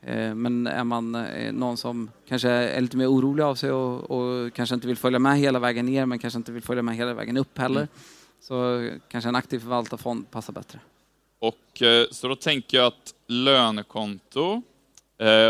Eh, 0.06 0.34
men 0.34 0.66
är 0.66 0.84
man 0.84 1.14
eh, 1.14 1.52
någon 1.52 1.76
som 1.76 2.10
kanske 2.28 2.48
är 2.48 2.80
lite 2.80 2.96
mer 2.96 3.10
orolig 3.10 3.44
av 3.44 3.54
sig 3.54 3.70
och, 3.70 4.10
och, 4.10 4.54
kanske 4.54 4.74
inte 4.74 4.86
vill 4.86 4.96
följa 4.96 5.18
med 5.18 5.38
hela 5.38 5.58
vägen 5.58 5.86
ner 5.86 6.06
men 6.06 6.18
kanske 6.18 6.36
inte 6.36 6.52
vill 6.52 6.62
följa 6.62 6.82
med 6.82 6.96
hela 6.96 7.14
vägen 7.14 7.36
upp 7.36 7.58
heller 7.58 7.80
mm. 7.80 7.88
så 8.40 8.88
kanske 9.08 9.28
en 9.28 9.36
aktiv 9.36 9.58
förvaltarfond 9.58 10.30
passar 10.30 10.52
bättre. 10.52 10.78
Och 11.38 11.82
eh, 11.82 12.06
så 12.10 12.28
då 12.28 12.36
tänker 12.36 12.76
jag 12.76 12.86
att 12.86 13.14
lönekonto 13.26 14.62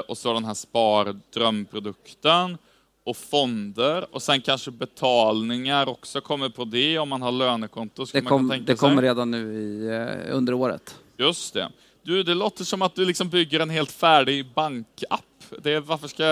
och 0.07 0.19
så 0.19 0.33
den 0.33 0.45
här 0.45 0.55
spardrömprodukten 0.55 2.59
och 3.05 3.17
fonder 3.17 4.15
och 4.15 4.23
sen 4.23 4.41
kanske 4.41 4.71
betalningar 4.71 5.89
också 5.89 6.21
kommer 6.21 6.49
på 6.49 6.65
det 6.65 6.99
om 6.99 7.09
man 7.09 7.23
har 7.23 7.33
lönekonto. 7.33 8.05
Det, 8.13 8.21
kom, 8.21 8.63
det 8.67 8.75
kommer 8.75 9.03
redan 9.03 9.31
nu 9.31 9.55
i, 9.55 9.91
under 10.31 10.55
året. 10.55 10.99
Just 11.17 11.55
det. 11.55 11.69
Du, 12.07 12.23
det 12.23 12.35
låter 12.35 12.65
som 12.65 12.83
att 12.83 12.95
du 12.95 13.05
liksom 13.05 13.29
bygger 13.29 13.61
en 13.61 13.71
helt 13.71 13.93
färdig 13.93 14.47
bankapp. 14.55 15.25
Det 15.59 15.81
varför 15.81 16.09
ska... 16.09 16.25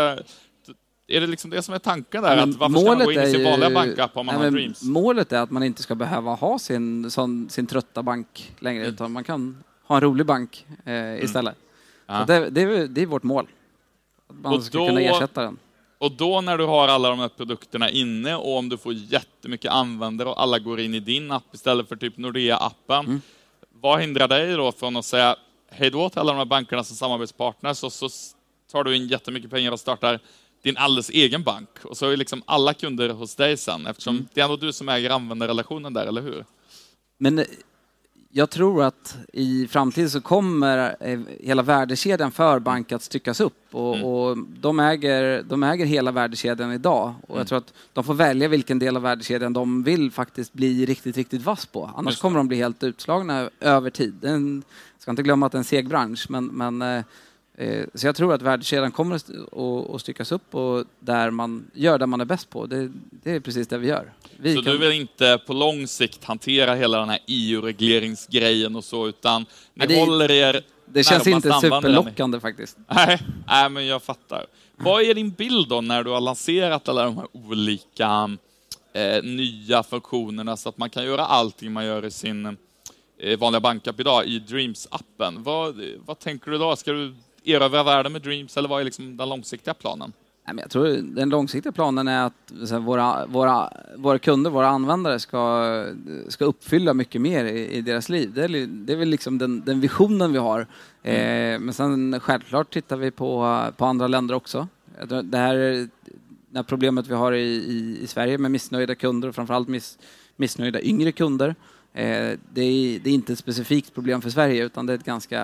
Är 1.06 1.20
det 1.20 1.26
liksom 1.26 1.50
det 1.50 1.62
som 1.62 1.74
är 1.74 1.78
tanken 1.78 2.22
där? 2.22 2.36
att 2.36 2.54
varför 2.54 2.78
ska 2.78 2.88
man 2.88 3.04
gå 3.04 3.12
in 3.12 3.20
i 3.20 3.30
sin 3.30 3.44
vanliga 3.44 3.70
bankapp 3.70 4.16
om 4.16 4.26
man 4.26 4.34
nej, 4.34 4.44
har 4.44 4.50
Dreams? 4.50 4.82
Målet 4.82 5.32
är 5.32 5.38
att 5.38 5.50
man 5.50 5.62
inte 5.62 5.82
ska 5.82 5.94
behöva 5.94 6.34
ha 6.34 6.58
sin, 6.58 7.10
sån, 7.10 7.50
sin 7.50 7.66
trötta 7.66 8.02
bank 8.02 8.52
längre, 8.58 8.82
mm. 8.82 8.94
utan 8.94 9.12
man 9.12 9.24
kan 9.24 9.64
ha 9.86 9.96
en 9.96 10.02
rolig 10.02 10.26
bank 10.26 10.66
eh, 10.84 10.94
mm. 10.94 11.24
istället. 11.24 11.56
Mm. 12.08 12.26
Det, 12.26 12.50
det, 12.50 12.62
är, 12.62 12.86
det 12.86 13.02
är 13.02 13.06
vårt 13.06 13.22
mål. 13.22 13.46
Att 14.28 14.36
man 14.36 14.54
och 14.54 14.62
ska 14.62 14.78
då, 14.78 14.86
kunna 14.86 15.00
ersätta 15.00 15.42
den. 15.42 15.58
Och 15.98 16.12
då 16.12 16.40
när 16.40 16.58
du 16.58 16.64
har 16.64 16.88
alla 16.88 17.08
de 17.08 17.18
här 17.18 17.28
produkterna 17.28 17.90
inne 17.90 18.34
och 18.34 18.56
om 18.58 18.68
du 18.68 18.78
får 18.78 18.92
jättemycket 18.92 19.70
användare 19.70 20.28
och 20.28 20.42
alla 20.42 20.58
går 20.58 20.80
in 20.80 20.94
i 20.94 21.00
din 21.00 21.30
app 21.30 21.54
istället 21.54 21.88
för 21.88 21.96
typ 21.96 22.16
Nordea-appen, 22.16 23.04
mm. 23.06 23.20
vad 23.80 24.00
hindrar 24.00 24.28
dig 24.28 24.52
då 24.52 24.72
från 24.72 24.96
att 24.96 25.04
säga 25.04 25.36
hej 25.76 25.90
då 25.90 26.08
till 26.08 26.18
alla 26.18 26.32
de 26.32 26.38
här 26.38 26.44
bankerna 26.44 26.84
som 26.84 26.96
samarbetspartners 26.96 27.84
och 27.84 27.92
så 27.92 28.08
tar 28.72 28.84
du 28.84 28.96
in 28.96 29.06
jättemycket 29.06 29.50
pengar 29.50 29.72
och 29.72 29.80
startar 29.80 30.20
din 30.62 30.76
alldeles 30.76 31.10
egen 31.10 31.42
bank. 31.42 31.68
Och 31.82 31.96
så 31.96 32.10
är 32.10 32.16
liksom 32.16 32.42
alla 32.46 32.74
kunder 32.74 33.08
hos 33.08 33.34
dig 33.34 33.56
sen, 33.56 33.86
eftersom 33.86 34.16
mm. 34.16 34.28
det 34.34 34.40
är 34.40 34.44
ändå 34.44 34.56
du 34.56 34.72
som 34.72 34.88
äger 34.88 35.10
användarrelationen 35.10 35.92
där, 35.92 36.06
eller 36.06 36.22
hur? 36.22 36.44
Men 37.18 37.38
eh, 37.38 37.44
jag 38.36 38.50
tror 38.50 38.82
att 38.82 39.16
i 39.32 39.68
framtiden 39.68 40.10
så 40.10 40.20
kommer 40.20 40.96
eh, 41.00 41.20
hela 41.40 41.62
värdekedjan 41.62 42.32
för 42.32 42.58
bank 42.58 42.92
att 42.92 43.02
styckas 43.02 43.40
upp 43.40 43.74
och, 43.74 43.96
mm. 43.96 44.06
och 44.06 44.38
de, 44.38 44.80
äger, 44.80 45.42
de 45.42 45.62
äger 45.62 45.86
hela 45.86 46.10
värdekedjan 46.10 46.72
idag. 46.72 47.14
Och 47.22 47.30
mm. 47.30 47.38
jag 47.38 47.48
tror 47.48 47.58
att 47.58 47.74
de 47.92 48.04
får 48.04 48.14
välja 48.14 48.48
vilken 48.48 48.78
del 48.78 48.96
av 48.96 49.02
värdekedjan 49.02 49.52
de 49.52 49.82
vill 49.82 50.10
faktiskt 50.10 50.52
bli 50.52 50.86
riktigt, 50.86 51.16
riktigt 51.16 51.42
vass 51.42 51.66
på. 51.66 51.90
Annars 51.96 52.18
kommer 52.18 52.36
de 52.36 52.48
bli 52.48 52.56
helt 52.56 52.82
utslagna 52.82 53.50
över 53.60 53.90
tid. 53.90 54.14
Den, 54.20 54.62
ska 55.04 55.10
inte 55.10 55.22
glömma 55.22 55.46
att 55.46 55.52
det 55.52 55.56
är 55.56 55.60
en 55.60 55.64
seg 55.64 55.88
bransch, 55.88 56.26
men, 56.28 56.46
men 56.46 56.82
eh, 56.82 57.04
eh 57.58 57.86
så 57.94 58.06
jag 58.06 58.16
tror 58.16 58.34
att 58.34 58.42
värdekedjan 58.42 58.92
kommer 58.92 59.16
att, 59.16 60.00
styckas 60.00 60.32
upp 60.32 60.54
och 60.54 60.84
där 61.00 61.30
man 61.30 61.70
gör 61.74 61.98
det 61.98 62.06
man 62.06 62.20
är 62.20 62.24
bäst 62.24 62.50
på. 62.50 62.66
Det, 62.66 62.90
det 63.10 63.30
är 63.30 63.40
precis 63.40 63.68
det 63.68 63.78
vi 63.78 63.88
gör. 63.88 64.12
Vi 64.36 64.54
så 64.54 64.62
kan... 64.62 64.72
du 64.72 64.78
vill 64.78 64.92
inte 64.92 65.38
på 65.46 65.52
lång 65.52 65.86
sikt 65.86 66.24
hantera 66.24 66.74
hela 66.74 66.98
den 66.98 67.08
här 67.08 67.18
EU-regleringsgrejen 67.26 68.76
och 68.76 68.84
så, 68.84 69.08
utan 69.08 69.46
ni 69.74 69.86
det, 69.86 70.00
håller 70.00 70.30
er 70.30 70.64
Det 70.86 71.04
känns 71.04 71.26
inte 71.26 71.52
superlockande 71.52 72.40
faktiskt. 72.40 72.78
Nej, 72.88 73.22
nej, 73.46 73.70
men 73.70 73.86
jag 73.86 74.02
fattar. 74.02 74.46
Vad 74.76 75.02
är 75.02 75.14
din 75.14 75.30
bild 75.30 75.68
då 75.68 75.80
när 75.80 76.04
du 76.04 76.10
har 76.10 76.20
lanserat 76.20 76.88
alla 76.88 77.04
de 77.04 77.16
här 77.16 77.26
olika 77.32 78.36
eh, 78.92 79.22
nya 79.22 79.82
funktionerna 79.82 80.56
så 80.56 80.68
att 80.68 80.78
man 80.78 80.90
kan 80.90 81.04
göra 81.04 81.26
allting 81.26 81.72
man 81.72 81.84
gör 81.84 82.04
i 82.04 82.10
sin 82.10 82.56
vanliga 83.38 83.60
bankapp 83.60 84.00
idag 84.00 84.26
i 84.26 84.38
Dreams-appen. 84.38 85.42
Vad, 85.42 85.80
vad 86.06 86.18
tänker 86.18 86.50
du 86.50 86.58
då? 86.58 86.76
Ska 86.76 86.92
du 86.92 87.14
erövra 87.44 87.82
världen 87.82 88.12
med 88.12 88.22
Dreams 88.22 88.56
eller 88.56 88.68
vad 88.68 88.80
är 88.80 88.84
liksom 88.84 89.16
den 89.16 89.28
långsiktiga 89.28 89.74
planen? 89.74 90.12
Jag 90.56 90.70
tror 90.70 90.86
den 91.02 91.28
långsiktiga 91.28 91.72
planen 91.72 92.08
är 92.08 92.26
att 92.26 92.52
våra, 92.80 93.26
våra, 93.26 93.72
våra 93.96 94.18
kunder, 94.18 94.50
våra 94.50 94.68
användare 94.68 95.20
ska, 95.20 95.86
ska 96.28 96.44
uppfylla 96.44 96.94
mycket 96.94 97.20
mer 97.20 97.44
i, 97.44 97.68
i 97.68 97.80
deras 97.80 98.08
liv. 98.08 98.32
Det 98.34 98.44
är, 98.44 98.66
det 98.66 98.92
är 98.92 98.96
väl 98.96 99.08
liksom 99.08 99.38
den, 99.38 99.64
den 99.64 99.80
visionen 99.80 100.32
vi 100.32 100.38
har. 100.38 100.66
Mm. 101.02 101.54
Eh, 101.54 101.60
men 101.60 101.74
sen 101.74 102.20
självklart 102.20 102.72
tittar 102.72 102.96
vi 102.96 103.10
på, 103.10 103.60
på 103.76 103.84
andra 103.84 104.06
länder 104.06 104.34
också. 104.34 104.68
Det 105.24 105.38
här 105.38 105.88
det 106.54 106.58
här 106.58 106.64
problemet 106.64 107.06
vi 107.06 107.14
har 107.14 107.32
i, 107.32 107.42
i, 107.42 107.98
i 108.02 108.06
Sverige 108.06 108.38
med 108.38 108.50
missnöjda 108.50 108.94
kunder 108.94 109.28
och 109.28 109.34
framförallt 109.34 109.68
miss, 109.68 109.98
missnöjda 110.36 110.82
yngre 110.82 111.12
kunder. 111.12 111.54
Eh, 111.96 112.38
det, 112.52 112.62
är, 112.62 112.98
det 112.98 113.10
är 113.10 113.14
inte 113.14 113.32
ett 113.32 113.38
specifikt 113.38 113.94
problem 113.94 114.22
för 114.22 114.30
Sverige 114.30 114.64
utan 114.64 114.86
det 114.86 114.92
är 114.92 114.98
ett 114.98 115.04
ganska, 115.04 115.42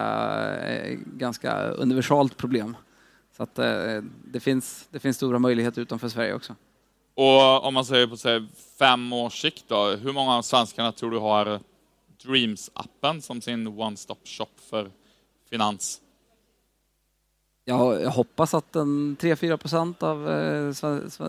eh, 0.60 0.98
ganska 1.06 1.62
universalt 1.62 2.36
problem. 2.36 2.76
Så 3.36 3.42
att, 3.42 3.58
eh, 3.58 4.02
det, 4.24 4.40
finns, 4.40 4.88
det 4.90 4.98
finns 4.98 5.16
stora 5.16 5.38
möjligheter 5.38 5.82
utanför 5.82 6.08
Sverige 6.08 6.34
också. 6.34 6.54
Och 7.14 7.64
om 7.64 7.74
man 7.74 7.84
säger 7.84 8.06
på 8.06 8.16
säg, 8.16 8.46
fem 8.78 9.12
års 9.12 9.42
sikt 9.42 9.64
då, 9.68 9.86
hur 9.86 10.12
många 10.12 10.36
av 10.36 10.42
svenskarna 10.42 10.92
tror 10.92 11.10
du 11.10 11.18
har 11.18 11.60
Dreams-appen 12.24 13.20
som 13.20 13.40
sin 13.40 13.68
one-stop 13.68 14.18
shop 14.24 14.46
för 14.70 14.90
finans? 15.50 16.00
Ja, 17.64 18.00
jag 18.00 18.10
hoppas 18.10 18.54
att 18.54 18.76
en 18.76 19.16
3-4 19.16 19.56
procent 19.56 20.02
av 20.02 20.30
eh, 20.30 20.72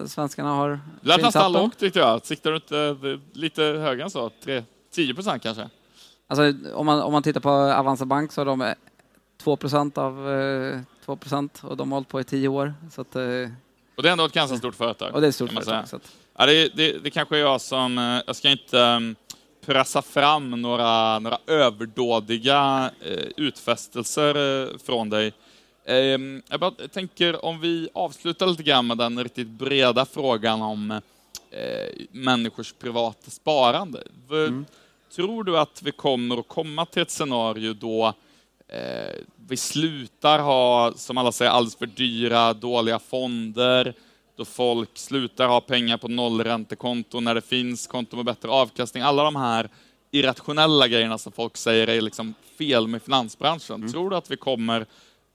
svenskarna 0.08 0.50
har 0.50 0.70
Det 0.70 1.08
lät 1.08 1.22
nästan 1.22 1.52
lågt 1.52 1.80
tyckte 1.80 2.00
jag. 2.00 2.26
Siktar 2.26 2.52
du 2.52 2.56
inte 2.56 3.20
lite 3.34 3.64
högre 3.64 4.04
än 4.04 4.10
så? 4.10 4.32
3, 4.44 4.64
10 4.92 5.14
procent 5.14 5.44
kanske? 5.44 5.70
Alltså, 6.28 6.74
om, 6.74 6.86
man, 6.86 7.02
om 7.02 7.14
man 7.14 7.24
tittar 7.24 7.42
på 7.42 7.50
Avanza 7.50 8.06
Bank 8.06 8.32
så 8.32 8.42
har 8.42 8.46
de 8.46 8.74
2 9.38 9.56
procent 9.56 9.98
av 9.98 10.16
2 11.06 11.16
procent 11.16 11.62
och 11.64 11.78
de 11.78 11.92
har 11.92 11.96
hållit 11.96 12.08
på 12.08 12.22
i 12.22 12.24
10 12.24 12.48
år. 12.48 12.74
Så 12.92 13.02
att, 13.02 13.16
och 13.96 14.04
det 14.04 14.10
är 14.10 14.12
ändå 14.12 14.26
ett 14.26 14.34
ganska 14.34 14.58
stort 14.58 14.76
företag. 14.76 15.16
Och 15.16 15.22
det 15.22 15.28
är 15.28 15.30
ett 15.30 15.36
stort 15.36 15.52
företag. 15.52 15.88
Så 15.88 15.96
att... 15.96 16.12
ja, 16.38 16.46
det, 16.46 16.76
det, 16.76 17.04
det 17.04 17.10
kanske 17.10 17.38
är 17.38 17.40
jag 17.40 17.62
som, 17.62 18.22
jag 18.28 18.36
ska 18.36 18.50
inte 18.50 18.78
um, 18.78 19.16
pressa 19.66 20.02
fram 20.02 20.62
några, 20.62 21.20
några 21.20 21.38
överdådiga 21.48 22.92
utfästelser 23.38 24.78
från 24.78 25.10
dig. 25.10 25.34
Um, 25.88 26.42
jag 26.50 26.60
bara 26.60 26.72
tänker 26.72 27.46
om 27.46 27.60
vi 27.60 27.90
avslutar 27.94 28.48
lite 28.48 28.64
grann 28.64 28.88
med 28.88 28.98
den 28.98 29.24
riktigt 29.24 29.48
breda 29.48 30.06
frågan 30.06 30.62
om 30.62 31.02
människors 32.12 32.74
privata 32.74 33.32
sparande. 33.32 34.04
Mm. 34.32 34.66
Tror 35.16 35.44
du 35.44 35.58
att 35.58 35.82
vi 35.84 35.92
kommer 35.92 36.40
att 36.40 36.48
komma 36.48 36.86
till 36.86 37.02
ett 37.02 37.12
scenario 37.12 37.74
då 37.74 38.14
eh, 38.68 39.16
vi 39.48 39.58
slutar 39.58 40.40
ha, 40.40 40.94
som 40.96 41.18
alla 41.18 41.32
säger, 41.32 41.52
alldeles 41.52 41.76
för 41.76 41.86
dyra, 41.86 42.54
dåliga 42.54 43.00
fonder, 43.00 43.94
då 44.38 44.46
folk 44.46 44.90
slutar 44.98 45.48
ha 45.48 45.62
pengar 45.62 45.98
på 45.98 46.08
nollräntekonto 46.08 47.20
när 47.20 47.36
det 47.36 47.42
finns 47.42 47.88
konto 47.88 48.16
med 48.16 48.26
bättre 48.26 48.50
avkastning. 48.50 49.04
Alla 49.04 49.24
de 49.24 49.36
här 49.36 49.70
irrationella 50.12 50.88
grejerna 50.88 51.18
som 51.18 51.32
folk 51.32 51.58
säger 51.58 51.90
är 51.90 52.02
liksom 52.02 52.34
fel 52.58 52.88
med 52.88 53.02
finansbranschen. 53.02 53.76
Mm. 53.76 53.92
Tror 53.92 54.10
du 54.10 54.16
att 54.16 54.32
vi 54.32 54.38
kommer 54.38 54.86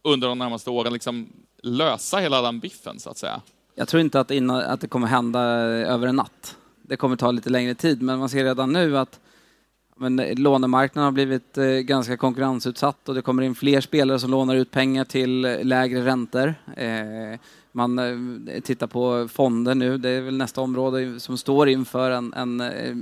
under 0.03 0.29
de 0.29 0.39
närmaste 0.39 0.71
åren 0.71 0.93
liksom 0.93 1.29
lösa 1.63 2.19
hela 2.19 2.43
den 2.43 2.61
biffen, 2.61 3.01
så 3.01 3.11
att 3.11 3.19
säga? 3.19 3.41
Jag 3.75 3.89
tror 3.89 4.01
inte 4.01 4.21
att, 4.21 4.31
innan, 4.31 4.61
att 4.61 4.81
det 4.81 4.89
kommer 4.89 5.07
hända 5.07 5.41
över 5.41 6.07
en 6.07 6.17
natt. 6.17 6.57
Det 6.83 6.97
kommer 6.97 7.17
ta 7.17 7.31
lite 7.31 7.51
längre 7.51 7.75
tid, 7.75 8.03
men 8.03 8.19
man 8.19 8.29
ser 8.29 8.45
redan 8.45 8.73
nu 8.73 8.99
att 8.99 9.21
men 9.97 10.19
eh, 10.19 10.39
lånemarknaden 10.39 11.05
har 11.05 11.13
blivit 11.13 11.59
eh, 11.59 11.65
ganska 11.65 12.17
konkurrensutsatt 12.17 13.09
och 13.09 13.15
det 13.15 13.23
kommer 13.23 13.43
in 13.43 13.55
fler 13.55 13.81
spelare 13.81 14.19
som 14.19 14.31
lånar 14.31 14.57
ut 14.57 14.71
pengar 14.71 15.05
till 15.05 15.45
eh, 15.45 15.65
lägre 15.65 16.05
räntor. 16.05 16.55
Eh, 16.77 17.41
man 17.73 17.99
eh, 17.99 18.61
tittar 18.61 18.87
på 18.87 19.29
fonder 19.29 19.75
nu, 19.75 19.99
det 19.99 20.11
är 20.11 20.21
väl 20.21 20.37
nästa 20.37 20.61
område 20.61 21.21
som 21.21 21.39
står 21.39 21.69
inför 21.69 22.11
en, 22.11 22.33
en 22.35 22.61
eh, 22.61 22.97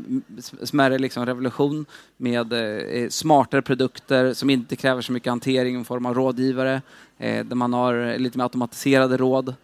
smärre 0.62 0.98
liksom 0.98 1.26
revolution 1.26 1.87
med 2.16 2.54
smartare 3.09 3.62
produkter 3.62 4.33
som 4.33 4.50
inte 4.50 4.76
kräver 4.76 5.02
så 5.02 5.12
mycket 5.12 5.30
hantering 5.30 5.80
i 5.80 5.85
form 5.85 6.07
av 6.07 6.14
rådgivare, 6.14 6.83
där 7.18 7.54
man 7.54 7.72
har 7.72 8.18
lite 8.18 8.38
mer 8.38 8.44
automatiserade 8.44 9.16
råd. 9.16 9.54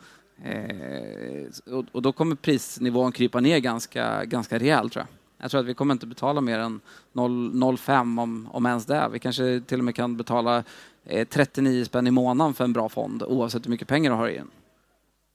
Och 1.93 2.03
då 2.03 2.13
kommer 2.13 2.37
prisnivån 2.37 3.13
krypa 3.13 3.41
ner 3.41 3.59
ganska, 3.59 4.25
ganska 4.25 4.59
rejält 4.59 4.93
tror 4.93 5.07
jag. 5.09 5.20
Jag 5.41 5.51
tror 5.51 5.61
att 5.61 5.67
vi 5.67 5.75
kommer 5.75 5.95
inte 5.95 6.07
betala 6.07 6.41
mer 6.41 6.59
än 6.59 6.81
0,05 7.13 8.23
om, 8.23 8.49
om 8.53 8.67
ens 8.67 8.87
det. 8.87 9.09
Vi 9.13 9.19
kanske 9.19 9.61
till 9.67 9.79
och 9.79 9.85
med 9.85 9.95
kan 9.95 10.17
betala 10.17 10.65
eh, 11.05 11.29
39 11.29 11.85
spänn 11.85 12.07
i 12.07 12.11
månaden 12.11 12.55
för 12.55 12.65
en 12.65 12.73
bra 12.73 12.89
fond 12.89 13.23
oavsett 13.23 13.67
hur 13.67 13.71
mycket 13.71 13.89
pengar 13.89 14.11
du 14.11 14.17
har 14.17 14.29
i 14.29 14.37
den. 14.37 14.51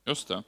Just 0.07 0.27
det. 0.27 0.43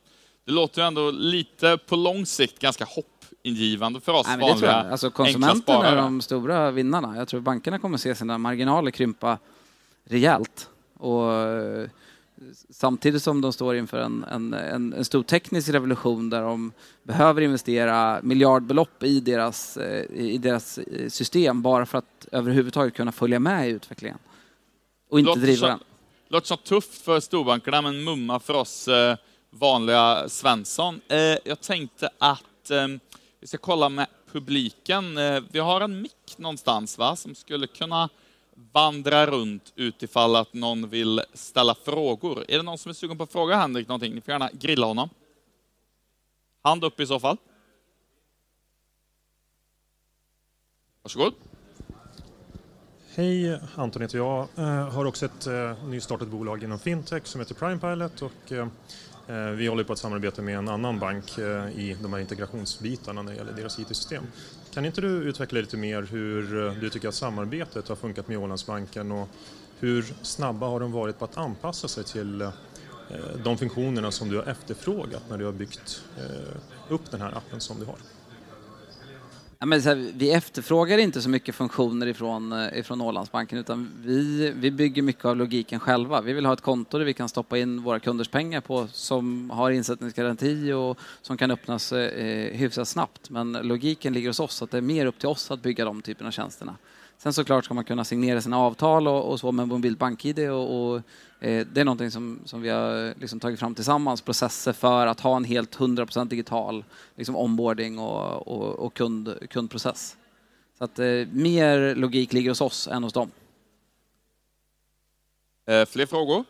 Det 0.46 0.52
låter 0.52 0.82
ju 0.82 0.88
ändå 0.88 1.12
lite 1.12 1.78
på 1.88 1.96
lång 1.96 2.26
sikt 2.26 2.60
ganska 2.60 2.86
hoppingivande 2.86 4.02
för 4.02 4.14
oss 4.14 4.28
Nej, 4.28 4.38
vanliga 4.38 4.84
det 4.84 4.92
alltså, 4.92 5.12
Konsumenterna 5.12 5.86
är 5.86 5.96
de 5.96 6.22
stora 6.22 6.72
vinnarna. 6.72 7.18
Jag 7.18 7.28
tror 7.28 7.42
bankerna 7.42 7.80
kommer 7.80 7.98
se 7.98 8.16
sina 8.16 8.38
marginaler 8.38 8.92
krympa 8.92 9.38
rejält. 10.04 10.70
Och 10.94 11.32
samtidigt 12.70 13.24
som 13.24 13.42
de 13.42 13.54
står 13.54 13.76
inför 13.76 13.98
en, 13.98 14.24
en, 14.24 14.54
en, 14.54 14.94
en, 14.94 15.06
stor 15.06 15.24
teknisk 15.24 15.70
revolution 15.70 16.30
där 16.30 16.42
de 16.42 16.72
behöver 17.04 17.42
investera 17.42 18.20
miljardbelopp 18.24 19.04
i 19.04 19.20
deras, 19.20 19.78
eh, 19.78 20.06
i 20.16 20.38
deras 20.38 20.78
eh, 20.78 21.10
system 21.10 21.62
bara 21.62 21.86
för 21.86 21.98
att 21.98 22.28
överhuvudtaget 22.32 22.94
kunna 22.94 23.12
följa 23.12 23.40
med 23.40 23.70
i 23.70 23.72
utvecklingen. 23.72 24.18
Och 25.10 25.20
inte 25.20 25.30
låter 25.30 25.42
driva 25.42 25.68
den. 25.68 25.80
Låter 26.28 26.48
så 26.48 26.58
tufft 26.58 27.02
för 27.02 27.20
storbankerna 27.20 27.82
men 27.82 28.04
mumma 28.04 28.40
för 28.40 28.54
oss 28.54 28.88
eh, 28.88 29.18
vanliga 29.50 30.30
Svensson. 30.30 31.02
Jag 31.44 31.62
tänkte 31.62 32.10
att 32.18 32.72
vi 33.42 33.48
ska 33.48 33.58
kolla 33.58 33.90
med 33.90 34.08
publiken. 34.32 35.20
Vi 35.52 35.60
har 35.60 35.82
en 35.82 36.02
mick 36.02 36.38
någonstans 36.38 36.98
va, 36.98 37.16
som 37.16 37.36
skulle 37.36 37.68
kunna 37.68 38.10
vandra 38.74 39.26
runt 39.26 39.74
utifall 39.76 40.36
att 40.36 40.54
någon 40.54 40.90
vill 40.90 41.22
ställa 41.34 41.76
frågor. 41.76 42.46
Är 42.48 42.58
det 42.58 42.64
någon 42.64 42.78
som 42.78 42.90
är 42.90 42.94
sugen 42.94 43.18
på 43.18 43.24
att 43.24 43.32
fråga 43.32 43.56
Henrik 43.56 43.88
någonting? 43.88 44.16
Ni 44.16 44.22
får 44.22 44.32
gärna 44.32 44.50
grilla 44.54 44.88
honom. 44.88 45.10
Hand 46.62 46.84
upp 46.84 47.00
i 47.00 47.06
så 47.06 47.20
fall. 47.20 47.38
Varsågod. 51.04 51.34
Hej, 53.16 53.60
Anton 53.76 54.02
heter 54.02 54.18
jag. 54.18 54.48
Eh, 54.56 54.90
har 54.90 55.06
också 55.06 55.26
ett 55.26 55.48
eh, 55.48 55.86
nystartat 55.86 56.28
bolag 56.28 56.64
inom 56.64 56.80
fintech 56.80 57.26
som 57.26 57.42
heter 57.42 57.56
Prime 57.56 57.80
Pilot 57.80 58.22
och 58.22 58.52
eh, 58.52 59.52
vi 59.52 59.68
håller 59.68 59.84
på 59.84 59.94
att 59.94 60.00
samarbeta 60.00 60.42
med 60.42 60.58
en 60.58 60.70
annan 60.70 61.00
bank 61.00 61.38
i 61.76 61.98
de 62.02 62.14
här 62.14 62.20
integrationsbitarna 62.20 63.22
när 63.22 63.32
det 63.32 63.38
gäller 63.38 63.54
deras 63.54 63.80
IT-system. 63.80 64.24
Kan 64.78 64.86
inte 64.86 65.02
du 65.02 65.08
utveckla 65.08 65.60
lite 65.60 65.78
mer 65.78 66.02
hur 66.02 66.66
eh, 66.66 66.74
du 66.74 66.90
tycker 66.90 67.08
att 67.08 67.16
samarbetet 67.16 67.88
har 67.88 67.96
funkat 67.96 68.28
med 68.28 68.38
Ålandsbanken 68.38 69.12
och 69.12 69.30
hur 69.80 70.14
snabba 70.22 70.68
har 70.68 70.80
de 70.80 70.92
varit 70.92 71.20
på 71.20 71.26
att 71.26 71.38
anpassa 71.38 71.88
sig 71.88 72.04
till 72.04 72.42
eh, 72.42 72.50
de 73.44 73.58
funktionerna 73.58 74.12
som 74.12 74.30
du 74.30 74.36
har 74.36 74.44
efterfrågat 74.44 75.24
när 75.30 75.38
du 75.38 75.46
har 75.46 75.52
byggt 75.52 76.04
eh, 76.18 76.58
upp 76.90 77.12
den 77.12 77.22
här 77.22 77.38
appen 77.38 77.62
som 77.62 77.80
du 77.80 77.86
har? 77.86 77.96
Ja, 79.60 79.66
men 79.66 79.82
så 79.82 79.90
här, 79.90 80.12
vi 80.16 80.32
efterfrågar 80.32 80.98
inte 80.98 81.22
så 81.22 81.30
mycket 81.30 81.56
funktioner 81.56 82.08
ifrån, 82.08 82.52
eh, 82.52 82.80
ifrån 82.80 83.02
Ålandsbanken 83.02 83.60
utan 83.60 83.92
vi, 84.02 84.52
vi 84.56 84.72
bygger 84.72 85.02
mycket 85.02 85.26
av 85.26 85.38
logiken 85.38 85.80
själva. 85.80 86.22
Vi 86.22 86.34
vill 86.34 86.46
ha 86.46 86.54
ett 86.54 86.62
konto 86.62 86.98
där 86.98 87.06
vi 87.06 87.14
kan 87.14 87.30
stoppa 87.30 87.58
in 87.58 87.84
våra 87.84 88.00
kunders 88.00 88.28
pengar 88.28 88.62
på 88.62 88.88
som 88.88 89.50
har 89.50 89.72
insättningsgaranti 89.72 90.72
och 90.72 90.98
som 91.22 91.38
kan 91.38 91.52
öppnas 91.52 91.92
eh, 91.92 92.26
eh 92.26 92.54
hyfsat 92.54 92.88
snabbt. 92.88 93.30
Men 93.30 93.52
logiken 93.52 94.14
ligger 94.14 94.30
hos 94.30 94.40
oss, 94.40 94.54
så 94.54 94.64
att 94.64 94.72
det 94.72 94.78
är 94.78 94.82
mer 94.82 95.06
upp 95.06 95.20
till 95.20 95.30
oss 95.30 95.52
att 95.52 95.62
bygga 95.62 95.86
de 95.86 96.02
typerna 96.02 96.28
av 96.28 96.32
tjänsterna. 96.32 96.76
Sen 97.18 97.34
såklart 97.34 97.66
ska 97.66 97.74
man 97.74 97.84
kunna 97.84 98.04
signera 98.04 98.42
sina 98.42 98.60
avtal 98.60 99.08
och, 99.08 99.32
och 99.32 99.40
så 99.40 99.52
med 99.52 99.68
mobilt 99.68 100.00
BankID. 100.00 100.40
och, 100.40 100.92
och 100.92 100.96
eh, 101.40 101.68
det 101.74 101.82
är 101.82 101.86
någonting 101.86 102.12
som, 102.12 102.40
som 102.46 102.62
vi 102.62 102.70
har 102.70 103.08
eh, 103.08 103.14
liksom 103.20 103.40
tagit 103.40 103.60
fram 103.60 103.76
tillsammans, 103.76 104.22
processer 104.22 104.74
för 104.74 105.08
att 105.08 105.20
ha 105.20 105.38
en 105.38 105.44
helt 105.44 105.78
100% 105.78 106.26
digital 106.26 106.84
liksom 107.16 107.36
onboarding 107.36 108.00
och, 108.00 108.48
och, 108.48 108.80
och 108.80 108.94
kund, 108.94 109.38
kundprocess. 109.50 110.18
Så 110.78 110.84
att 110.84 111.00
eh, 111.00 111.06
mer 111.32 111.96
logik 111.96 112.34
ligger 112.34 112.50
hos 112.50 112.62
oss 112.62 112.88
än 112.88 113.04
hos 113.04 113.14
dem. 113.14 113.32
Eh, 115.68 115.86
fler 115.86 116.06
frågor? 116.06 116.44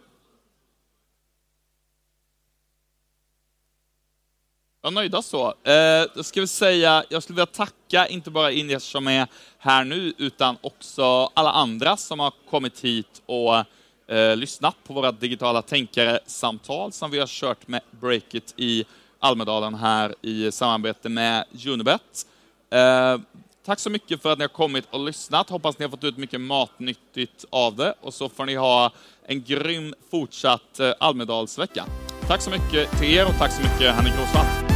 Ja, 4.87 4.91
nöjda 4.91 5.21
så. 5.21 5.47
Eh, 5.47 6.05
då 6.15 6.23
ska 6.23 6.41
vi 6.41 6.47
säga, 6.47 7.03
jag 7.09 7.23
skulle 7.23 7.35
vilja 7.35 7.45
tacka 7.45 8.07
inte 8.07 8.31
bara 8.31 8.51
Ines 8.51 8.83
som 8.83 9.07
är 9.07 9.27
här 9.57 9.83
nu, 9.83 10.13
utan 10.17 10.57
också 10.61 11.29
alla 11.33 11.51
andra 11.51 11.97
som 11.97 12.19
har 12.19 12.33
kommit 12.49 12.79
hit 12.79 13.21
och 13.25 13.55
eh, 14.15 14.35
lyssnat 14.35 14.75
på 14.83 14.93
våra 14.93 15.11
digitala 15.11 15.61
tänkare-samtal 15.61 16.91
som 16.91 17.11
vi 17.11 17.19
har 17.19 17.27
kört 17.27 17.67
med 17.67 17.81
Breakit 17.91 18.53
i 18.57 18.85
Almedalen 19.19 19.75
här 19.75 20.15
i 20.21 20.51
samarbete 20.51 21.09
med 21.09 21.45
Unibet. 21.67 22.25
Eh, 22.71 23.17
tack 23.65 23.79
så 23.79 23.89
mycket 23.89 24.21
för 24.21 24.31
att 24.31 24.37
ni 24.37 24.43
har 24.43 24.49
kommit 24.49 24.85
och 24.89 25.05
lyssnat. 25.05 25.49
Hoppas 25.49 25.79
ni 25.79 25.85
har 25.85 25.89
fått 25.89 26.03
ut 26.03 26.17
mycket 26.17 26.41
matnyttigt 26.41 27.45
av 27.49 27.75
det 27.75 27.93
och 28.01 28.13
så 28.13 28.29
får 28.29 28.45
ni 28.45 28.55
ha 28.55 28.91
en 29.25 29.43
grym 29.43 29.95
fortsatt 30.11 30.79
eh, 30.79 30.93
Almedalsvecka. 30.99 31.85
Tack 32.27 32.41
så 32.41 32.49
mycket 32.49 32.99
till 32.99 33.13
er 33.13 33.25
och 33.25 33.37
tack 33.39 33.51
så 33.51 33.61
mycket 33.61 33.95
Henrik 33.95 34.13
Rosvall. 34.19 34.66